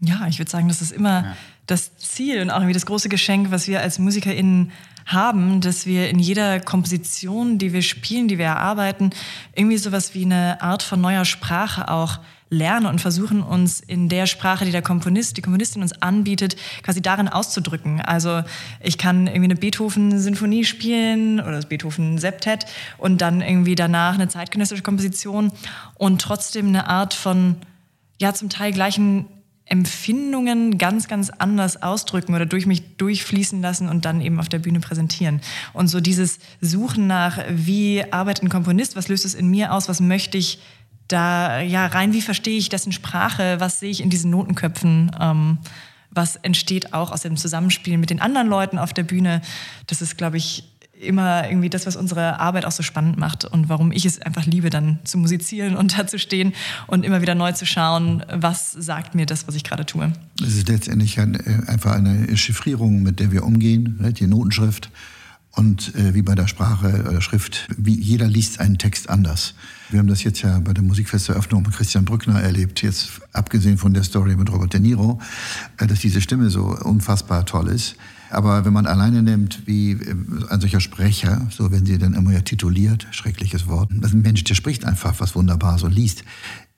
Ja, 0.00 0.26
ich 0.28 0.38
würde 0.38 0.50
sagen, 0.50 0.68
das 0.68 0.80
ist 0.80 0.92
immer 0.92 1.24
ja. 1.24 1.36
das 1.66 1.96
Ziel 1.96 2.40
und 2.40 2.50
auch 2.50 2.56
irgendwie 2.56 2.72
das 2.72 2.86
große 2.86 3.08
Geschenk, 3.08 3.50
was 3.50 3.68
wir 3.68 3.80
als 3.80 3.98
MusikerInnen 3.98 4.72
haben, 5.06 5.60
dass 5.60 5.86
wir 5.86 6.08
in 6.08 6.18
jeder 6.18 6.60
Komposition, 6.60 7.58
die 7.58 7.72
wir 7.72 7.82
spielen, 7.82 8.28
die 8.28 8.38
wir 8.38 8.46
erarbeiten, 8.46 9.10
irgendwie 9.54 9.76
sowas 9.76 10.14
wie 10.14 10.24
eine 10.24 10.62
Art 10.62 10.82
von 10.82 11.00
neuer 11.00 11.24
Sprache 11.24 11.88
auch 11.90 12.20
lernen 12.50 12.86
und 12.86 13.00
versuchen 13.00 13.42
uns 13.42 13.80
in 13.80 14.08
der 14.08 14.26
Sprache, 14.26 14.64
die 14.64 14.72
der 14.72 14.82
Komponist, 14.82 15.36
die 15.36 15.42
Komponistin 15.42 15.82
uns 15.82 16.02
anbietet, 16.02 16.56
quasi 16.82 17.00
darin 17.00 17.28
auszudrücken. 17.28 18.00
Also 18.00 18.42
ich 18.82 18.98
kann 18.98 19.28
irgendwie 19.28 19.44
eine 19.44 19.54
Beethoven-Sinfonie 19.54 20.64
spielen 20.64 21.40
oder 21.40 21.52
das 21.52 21.66
Beethoven-Septett 21.66 22.66
und 22.98 23.20
dann 23.20 23.40
irgendwie 23.40 23.76
danach 23.76 24.14
eine 24.14 24.28
zeitgenössische 24.28 24.82
Komposition 24.82 25.52
und 25.94 26.20
trotzdem 26.20 26.66
eine 26.66 26.88
Art 26.88 27.14
von, 27.14 27.56
ja, 28.20 28.34
zum 28.34 28.48
Teil 28.48 28.72
gleichen 28.72 29.26
Empfindungen 29.70 30.78
ganz, 30.78 31.06
ganz 31.06 31.30
anders 31.30 31.80
ausdrücken 31.80 32.34
oder 32.34 32.44
durch 32.44 32.66
mich 32.66 32.96
durchfließen 32.96 33.62
lassen 33.62 33.88
und 33.88 34.04
dann 34.04 34.20
eben 34.20 34.40
auf 34.40 34.48
der 34.48 34.58
Bühne 34.58 34.80
präsentieren. 34.80 35.40
Und 35.72 35.86
so 35.86 36.00
dieses 36.00 36.40
Suchen 36.60 37.06
nach, 37.06 37.38
wie 37.48 38.04
arbeitet 38.12 38.42
ein 38.42 38.48
Komponist, 38.48 38.96
was 38.96 39.06
löst 39.06 39.24
es 39.24 39.34
in 39.34 39.48
mir 39.48 39.72
aus, 39.72 39.88
was 39.88 40.00
möchte 40.00 40.36
ich 40.36 40.58
da 41.12 41.60
ja 41.60 41.86
rein, 41.86 42.12
wie 42.12 42.22
verstehe 42.22 42.58
ich 42.58 42.68
dessen 42.68 42.92
Sprache, 42.92 43.56
was 43.58 43.80
sehe 43.80 43.90
ich 43.90 44.02
in 44.02 44.10
diesen 44.10 44.30
Notenköpfen, 44.30 45.10
ähm, 45.20 45.58
was 46.10 46.36
entsteht 46.36 46.92
auch 46.92 47.12
aus 47.12 47.22
dem 47.22 47.36
Zusammenspiel 47.36 47.98
mit 47.98 48.10
den 48.10 48.20
anderen 48.20 48.48
Leuten 48.48 48.78
auf 48.78 48.92
der 48.92 49.04
Bühne. 49.04 49.42
Das 49.86 50.02
ist, 50.02 50.16
glaube 50.16 50.36
ich, 50.36 50.64
immer 51.00 51.48
irgendwie 51.48 51.70
das, 51.70 51.86
was 51.86 51.96
unsere 51.96 52.40
Arbeit 52.40 52.64
auch 52.64 52.72
so 52.72 52.82
spannend 52.82 53.16
macht 53.16 53.44
und 53.44 53.68
warum 53.68 53.90
ich 53.90 54.04
es 54.04 54.20
einfach 54.20 54.44
liebe, 54.44 54.70
dann 54.70 54.98
zu 55.04 55.18
musizieren 55.18 55.76
und 55.76 55.98
da 55.98 56.06
zu 56.06 56.18
stehen 56.18 56.52
und 56.86 57.04
immer 57.04 57.22
wieder 57.22 57.34
neu 57.34 57.52
zu 57.52 57.66
schauen, 57.66 58.24
was 58.32 58.72
sagt 58.72 59.14
mir 59.14 59.26
das, 59.26 59.48
was 59.48 59.54
ich 59.54 59.64
gerade 59.64 59.86
tue. 59.86 60.12
Es 60.40 60.56
ist 60.56 60.68
letztendlich 60.68 61.18
äh, 61.18 61.22
einfach 61.66 61.92
eine 61.92 62.36
Chiffrierung, 62.36 63.02
mit 63.02 63.20
der 63.20 63.32
wir 63.32 63.44
umgehen, 63.44 63.96
ne, 64.00 64.12
die 64.12 64.26
Notenschrift. 64.26 64.90
Und 65.60 65.94
äh, 65.94 66.14
wie 66.14 66.22
bei 66.22 66.34
der 66.34 66.48
Sprache 66.48 67.04
oder 67.06 67.20
Schrift, 67.20 67.68
wie 67.76 67.94
jeder 67.94 68.26
liest 68.26 68.60
einen 68.60 68.78
Text 68.78 69.10
anders. 69.10 69.52
Wir 69.90 69.98
haben 69.98 70.06
das 70.06 70.24
jetzt 70.24 70.40
ja 70.40 70.58
bei 70.58 70.72
der 70.72 70.82
Musikfesteröffnung 70.82 71.64
mit 71.64 71.72
Christian 71.72 72.06
Brückner 72.06 72.40
erlebt, 72.40 72.80
jetzt 72.80 73.20
abgesehen 73.34 73.76
von 73.76 73.92
der 73.92 74.02
Story 74.02 74.36
mit 74.36 74.50
Robert 74.50 74.72
De 74.72 74.80
Niro, 74.80 75.20
äh, 75.76 75.86
dass 75.86 75.98
diese 75.98 76.22
Stimme 76.22 76.48
so 76.48 76.64
unfassbar 76.64 77.44
toll 77.44 77.68
ist. 77.68 77.96
Aber 78.30 78.64
wenn 78.64 78.72
man 78.72 78.86
alleine 78.86 79.22
nimmt, 79.22 79.66
wie 79.66 79.90
äh, 79.90 80.14
ein 80.48 80.60
solcher 80.62 80.80
Sprecher, 80.80 81.46
so 81.50 81.70
werden 81.70 81.84
sie 81.84 81.98
dann 81.98 82.14
immer 82.14 82.32
ja 82.32 82.40
tituliert, 82.40 83.06
schreckliches 83.10 83.66
Wort, 83.66 83.90
das 83.92 84.12
ist 84.12 84.16
ein 84.16 84.22
Mensch, 84.22 84.42
der 84.44 84.54
spricht 84.54 84.86
einfach 84.86 85.20
was 85.20 85.34
wunderbar 85.34 85.78
so 85.78 85.88
liest. 85.88 86.24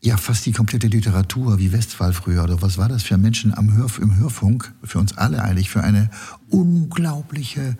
Ja, 0.00 0.16
fast 0.16 0.44
die 0.44 0.50
komplette 0.50 0.88
Literatur, 0.88 1.60
wie 1.60 1.70
Westphal 1.70 2.12
früher, 2.12 2.42
oder 2.42 2.60
was 2.62 2.78
war 2.78 2.88
das 2.88 3.04
für 3.04 3.16
Menschen 3.16 3.56
am 3.56 3.74
Hörf 3.76 4.00
im 4.00 4.16
Hörfunk, 4.16 4.72
für 4.82 4.98
uns 4.98 5.16
alle 5.16 5.44
eigentlich, 5.44 5.70
für 5.70 5.84
eine 5.84 6.10
unglaubliche 6.48 7.76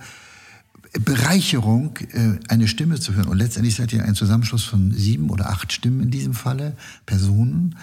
Bereicherung, 1.00 1.96
äh, 2.12 2.38
eine 2.48 2.68
Stimme 2.68 3.00
zu 3.00 3.14
hören. 3.14 3.28
Und 3.28 3.38
letztendlich 3.38 3.76
seid 3.76 3.92
ihr 3.92 4.04
ein 4.04 4.14
Zusammenschluss 4.14 4.64
von 4.64 4.92
sieben 4.92 5.30
oder 5.30 5.48
acht 5.48 5.72
Stimmen 5.72 6.02
in 6.02 6.10
diesem 6.10 6.34
Falle, 6.34 6.76
Personen, 7.06 7.76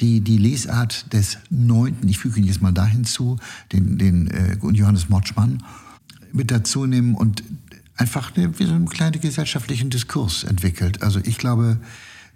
die 0.00 0.20
die 0.20 0.38
Lesart 0.38 1.12
des 1.12 1.38
Neunten, 1.50 2.08
ich 2.08 2.18
füge 2.18 2.40
ihn 2.40 2.46
jetzt 2.46 2.62
mal 2.62 2.72
dahin 2.72 3.04
zu, 3.04 3.38
den, 3.72 3.98
den 3.98 4.28
äh, 4.28 4.56
Johannes 4.72 5.08
Motschmann, 5.08 5.62
mit 6.32 6.50
dazu 6.50 6.86
nehmen 6.86 7.14
und 7.14 7.42
einfach 7.96 8.32
wie 8.34 8.64
so 8.64 8.72
einen 8.72 8.88
kleinen 8.88 9.20
gesellschaftlichen 9.20 9.90
Diskurs 9.90 10.44
entwickelt. 10.44 11.02
Also 11.02 11.20
ich 11.22 11.38
glaube, 11.38 11.78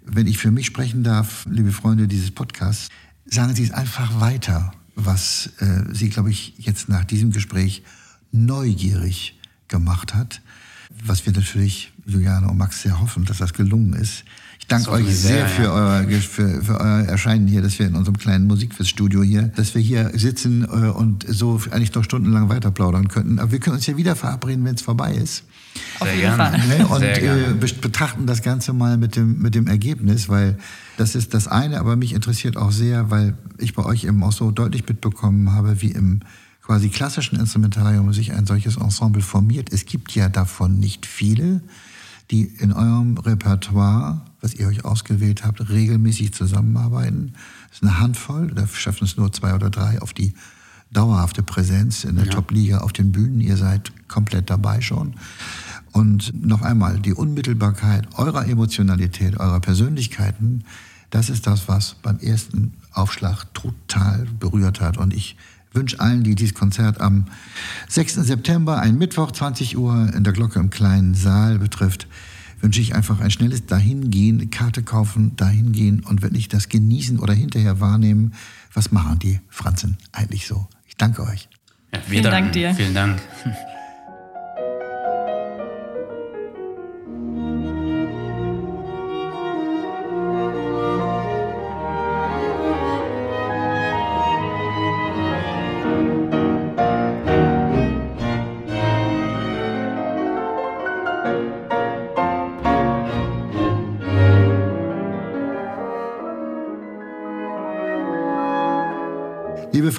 wenn 0.05 0.27
ich 0.27 0.37
für 0.37 0.51
mich 0.51 0.67
sprechen 0.67 1.03
darf, 1.03 1.47
liebe 1.49 1.71
Freunde 1.71 2.07
dieses 2.07 2.31
Podcasts, 2.31 2.89
sagen 3.25 3.55
Sie 3.55 3.63
es 3.63 3.71
einfach 3.71 4.19
weiter, 4.19 4.73
was 4.95 5.49
äh, 5.59 5.93
Sie, 5.93 6.09
glaube 6.09 6.29
ich, 6.29 6.53
jetzt 6.57 6.89
nach 6.89 7.03
diesem 7.03 7.31
Gespräch 7.31 7.83
neugierig 8.31 9.34
gemacht 9.67 10.13
hat. 10.13 10.41
Was 11.03 11.25
wir 11.25 11.33
natürlich, 11.33 11.91
Juliane 12.05 12.47
und 12.47 12.57
Max, 12.57 12.81
sehr 12.81 12.99
hoffen, 12.99 13.25
dass 13.25 13.39
das 13.39 13.53
gelungen 13.53 13.93
ist. 13.93 14.23
Ich 14.59 14.67
danke 14.67 14.89
euch 14.91 15.05
sehr, 15.05 15.47
sehr 15.47 15.47
für, 15.47 15.63
ja. 15.63 16.03
euer, 16.03 16.21
für, 16.21 16.63
für, 16.63 16.79
euer 16.79 17.03
Erscheinen 17.03 17.47
hier, 17.47 17.61
dass 17.61 17.77
wir 17.77 17.85
in 17.85 17.95
unserem 17.95 18.17
kleinen 18.17 18.47
Musikfeststudio 18.47 19.21
hier, 19.21 19.43
dass 19.55 19.75
wir 19.75 19.81
hier 19.81 20.11
sitzen 20.17 20.63
äh, 20.63 20.89
und 20.89 21.25
so 21.27 21.61
eigentlich 21.69 21.93
noch 21.93 22.03
stundenlang 22.03 22.49
weiter 22.49 22.71
plaudern 22.71 23.07
könnten. 23.07 23.37
Aber 23.37 23.51
wir 23.51 23.59
können 23.59 23.75
uns 23.75 23.85
ja 23.85 23.95
wieder 23.97 24.15
verabreden, 24.15 24.65
wenn 24.65 24.75
es 24.75 24.81
vorbei 24.81 25.13
ist. 25.13 25.43
Auf 25.99 26.07
jeden 26.07 26.21
gerne. 26.21 26.57
Fall. 26.57 26.67
Ne? 26.67 26.87
Und 26.89 27.03
äh, 27.03 27.73
betrachten 27.81 28.25
das 28.25 28.41
Ganze 28.41 28.73
mal 28.73 28.97
mit 28.97 29.15
dem, 29.15 29.39
mit 29.39 29.55
dem 29.55 29.67
Ergebnis, 29.67 30.29
weil 30.29 30.57
das 30.97 31.15
ist 31.15 31.33
das 31.33 31.47
eine, 31.47 31.79
aber 31.79 31.95
mich 31.95 32.13
interessiert 32.13 32.57
auch 32.57 32.71
sehr, 32.71 33.11
weil 33.11 33.35
ich 33.57 33.73
bei 33.73 33.83
euch 33.85 34.05
eben 34.05 34.23
auch 34.23 34.31
so 34.31 34.51
deutlich 34.51 34.87
mitbekommen 34.87 35.51
habe, 35.51 35.81
wie 35.81 35.91
im 35.91 36.21
quasi 36.65 36.89
klassischen 36.89 37.39
Instrumentarium 37.39 38.11
sich 38.11 38.33
ein 38.33 38.47
solches 38.47 38.77
Ensemble 38.77 39.21
formiert. 39.21 39.71
Es 39.71 39.85
gibt 39.85 40.15
ja 40.15 40.29
davon 40.29 40.79
nicht 40.79 41.05
viele, 41.05 41.61
die 42.31 42.41
in 42.41 42.73
eurem 42.73 43.17
Repertoire, 43.19 44.21
was 44.41 44.55
ihr 44.55 44.67
euch 44.67 44.83
ausgewählt 44.83 45.45
habt, 45.45 45.69
regelmäßig 45.69 46.33
zusammenarbeiten. 46.33 47.33
Das 47.69 47.77
ist 47.77 47.83
eine 47.83 47.99
Handvoll, 47.99 48.47
da 48.47 48.65
schaffen 48.67 49.03
es 49.03 49.15
nur 49.15 49.31
zwei 49.31 49.53
oder 49.53 49.69
drei 49.69 50.01
auf 50.01 50.13
die 50.13 50.33
dauerhafte 50.91 51.43
Präsenz 51.43 52.03
in 52.03 52.15
der 52.15 52.25
ja. 52.25 52.31
Top-Liga 52.31 52.79
auf 52.79 52.93
den 52.93 53.11
Bühnen. 53.11 53.41
Ihr 53.41 53.57
seid 53.57 53.91
komplett 54.07 54.49
dabei 54.49 54.81
schon. 54.81 55.15
Und 55.91 56.33
noch 56.45 56.63
einmal, 56.63 56.99
die 56.99 57.13
Unmittelbarkeit 57.13 58.07
eurer 58.17 58.47
Emotionalität, 58.47 59.39
eurer 59.39 59.59
Persönlichkeiten, 59.59 60.63
das 61.11 61.29
ist 61.29 61.45
das, 61.45 61.67
was 61.67 61.95
beim 62.01 62.17
ersten 62.19 62.73
Aufschlag 62.91 63.53
total 63.53 64.25
berührt 64.39 64.81
hat. 64.81 64.97
Und 64.97 65.13
ich 65.13 65.37
wünsche 65.75 65.99
allen, 65.99 66.23
die 66.23 66.35
dieses 66.35 66.53
Konzert 66.53 67.01
am 67.01 67.25
6. 67.89 68.15
September, 68.15 68.79
ein 68.79 68.97
Mittwoch, 68.97 69.31
20 69.31 69.77
Uhr 69.77 70.11
in 70.15 70.23
der 70.23 70.33
Glocke 70.33 70.59
im 70.59 70.69
kleinen 70.69 71.13
Saal 71.13 71.59
betrifft, 71.59 72.07
wünsche 72.61 72.81
ich 72.81 72.95
einfach 72.95 73.19
ein 73.19 73.31
schnelles 73.31 73.65
Dahingehen, 73.65 74.49
Karte 74.49 74.81
kaufen, 74.81 75.35
dahingehen 75.35 76.01
und 76.01 76.21
wirklich 76.21 76.47
das 76.47 76.69
genießen 76.69 77.19
oder 77.19 77.33
hinterher 77.33 77.79
wahrnehmen. 77.79 78.33
Was 78.73 78.91
machen 78.91 79.19
die 79.19 79.39
Franzen 79.49 79.97
eigentlich 80.11 80.47
so? 80.47 80.67
Ich 80.87 80.97
danke 80.97 81.23
euch. 81.23 81.47
Ja, 81.93 81.99
Vielen 82.01 82.23
Dank 82.23 82.53
dir. 82.53 82.73
Vielen 82.73 82.93
Dank. 82.93 83.21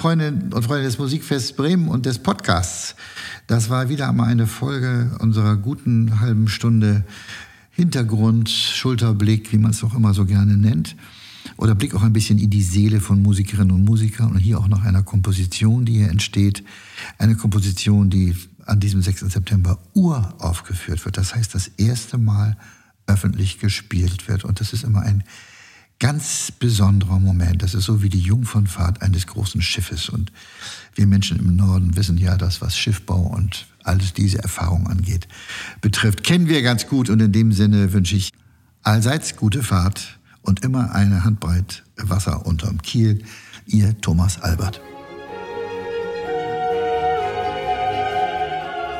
Freundinnen 0.07 0.53
und 0.53 0.63
Freunde 0.63 0.85
des 0.85 0.97
Musikfests 0.99 1.51
Bremen 1.51 1.89
und 1.89 2.05
des 2.05 2.19
Podcasts, 2.19 2.95
das 3.45 3.69
war 3.69 3.89
wieder 3.89 4.07
einmal 4.07 4.29
eine 4.29 4.47
Folge 4.47 5.11
unserer 5.19 5.57
guten 5.57 6.21
halben 6.21 6.47
Stunde 6.47 7.03
Hintergrund, 7.71 8.49
Schulterblick, 8.49 9.51
wie 9.51 9.57
man 9.57 9.71
es 9.71 9.83
auch 9.83 9.93
immer 9.93 10.13
so 10.13 10.23
gerne 10.23 10.55
nennt. 10.55 10.95
Oder 11.57 11.75
Blick 11.75 11.93
auch 11.93 12.03
ein 12.03 12.13
bisschen 12.13 12.39
in 12.39 12.49
die 12.49 12.61
Seele 12.61 13.01
von 13.01 13.21
Musikerinnen 13.21 13.71
und 13.71 13.83
Musikern 13.83 14.31
und 14.31 14.37
hier 14.37 14.59
auch 14.59 14.69
noch 14.69 14.85
einer 14.85 15.03
Komposition, 15.03 15.83
die 15.83 15.97
hier 15.97 16.09
entsteht. 16.09 16.63
Eine 17.17 17.35
Komposition, 17.35 18.09
die 18.09 18.33
an 18.65 18.79
diesem 18.79 19.01
6. 19.01 19.25
September 19.29 19.77
uraufgeführt 19.93 21.03
wird. 21.03 21.17
Das 21.17 21.35
heißt, 21.35 21.53
das 21.53 21.67
erste 21.75 22.17
Mal 22.17 22.55
öffentlich 23.07 23.59
gespielt 23.59 24.29
wird. 24.29 24.45
Und 24.45 24.61
das 24.61 24.71
ist 24.71 24.85
immer 24.85 25.01
ein 25.01 25.25
ganz 25.99 26.51
besonderer 26.51 27.19
Moment. 27.19 27.63
Das 27.63 27.73
ist 27.73 27.85
so 27.85 28.03
wie 28.03 28.09
die 28.09 28.19
Jungfernfahrt 28.19 29.01
eines 29.01 29.27
großen 29.27 29.61
Schiffes. 29.61 30.09
Und 30.09 30.31
wir 30.95 31.07
Menschen 31.07 31.39
im 31.39 31.55
Norden 31.55 31.95
wissen 31.95 32.17
ja, 32.17 32.37
dass 32.37 32.61
was 32.61 32.77
Schiffbau 32.77 33.19
und 33.19 33.65
alles 33.83 34.13
diese 34.13 34.39
Erfahrung 34.39 34.87
angeht, 34.87 35.27
betrifft, 35.81 36.23
kennen 36.23 36.47
wir 36.47 36.61
ganz 36.61 36.87
gut. 36.87 37.09
Und 37.09 37.21
in 37.21 37.31
dem 37.31 37.51
Sinne 37.51 37.93
wünsche 37.93 38.15
ich 38.15 38.31
allseits 38.83 39.35
gute 39.35 39.63
Fahrt 39.63 40.19
und 40.41 40.63
immer 40.63 40.93
eine 40.93 41.23
Handbreit 41.23 41.83
Wasser 41.97 42.45
unterm 42.45 42.81
Kiel. 42.81 43.23
Ihr 43.65 43.99
Thomas 43.99 44.41
Albert. 44.41 44.81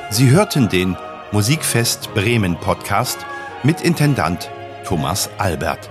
Sie 0.09 0.29
hörten 0.29 0.67
den 0.69 0.95
Musikfest 1.31 2.13
Bremen 2.13 2.57
Podcast 2.59 3.19
mit 3.63 3.81
Intendant 3.81 4.49
Thomas 4.85 5.29
Albert. 5.37 5.89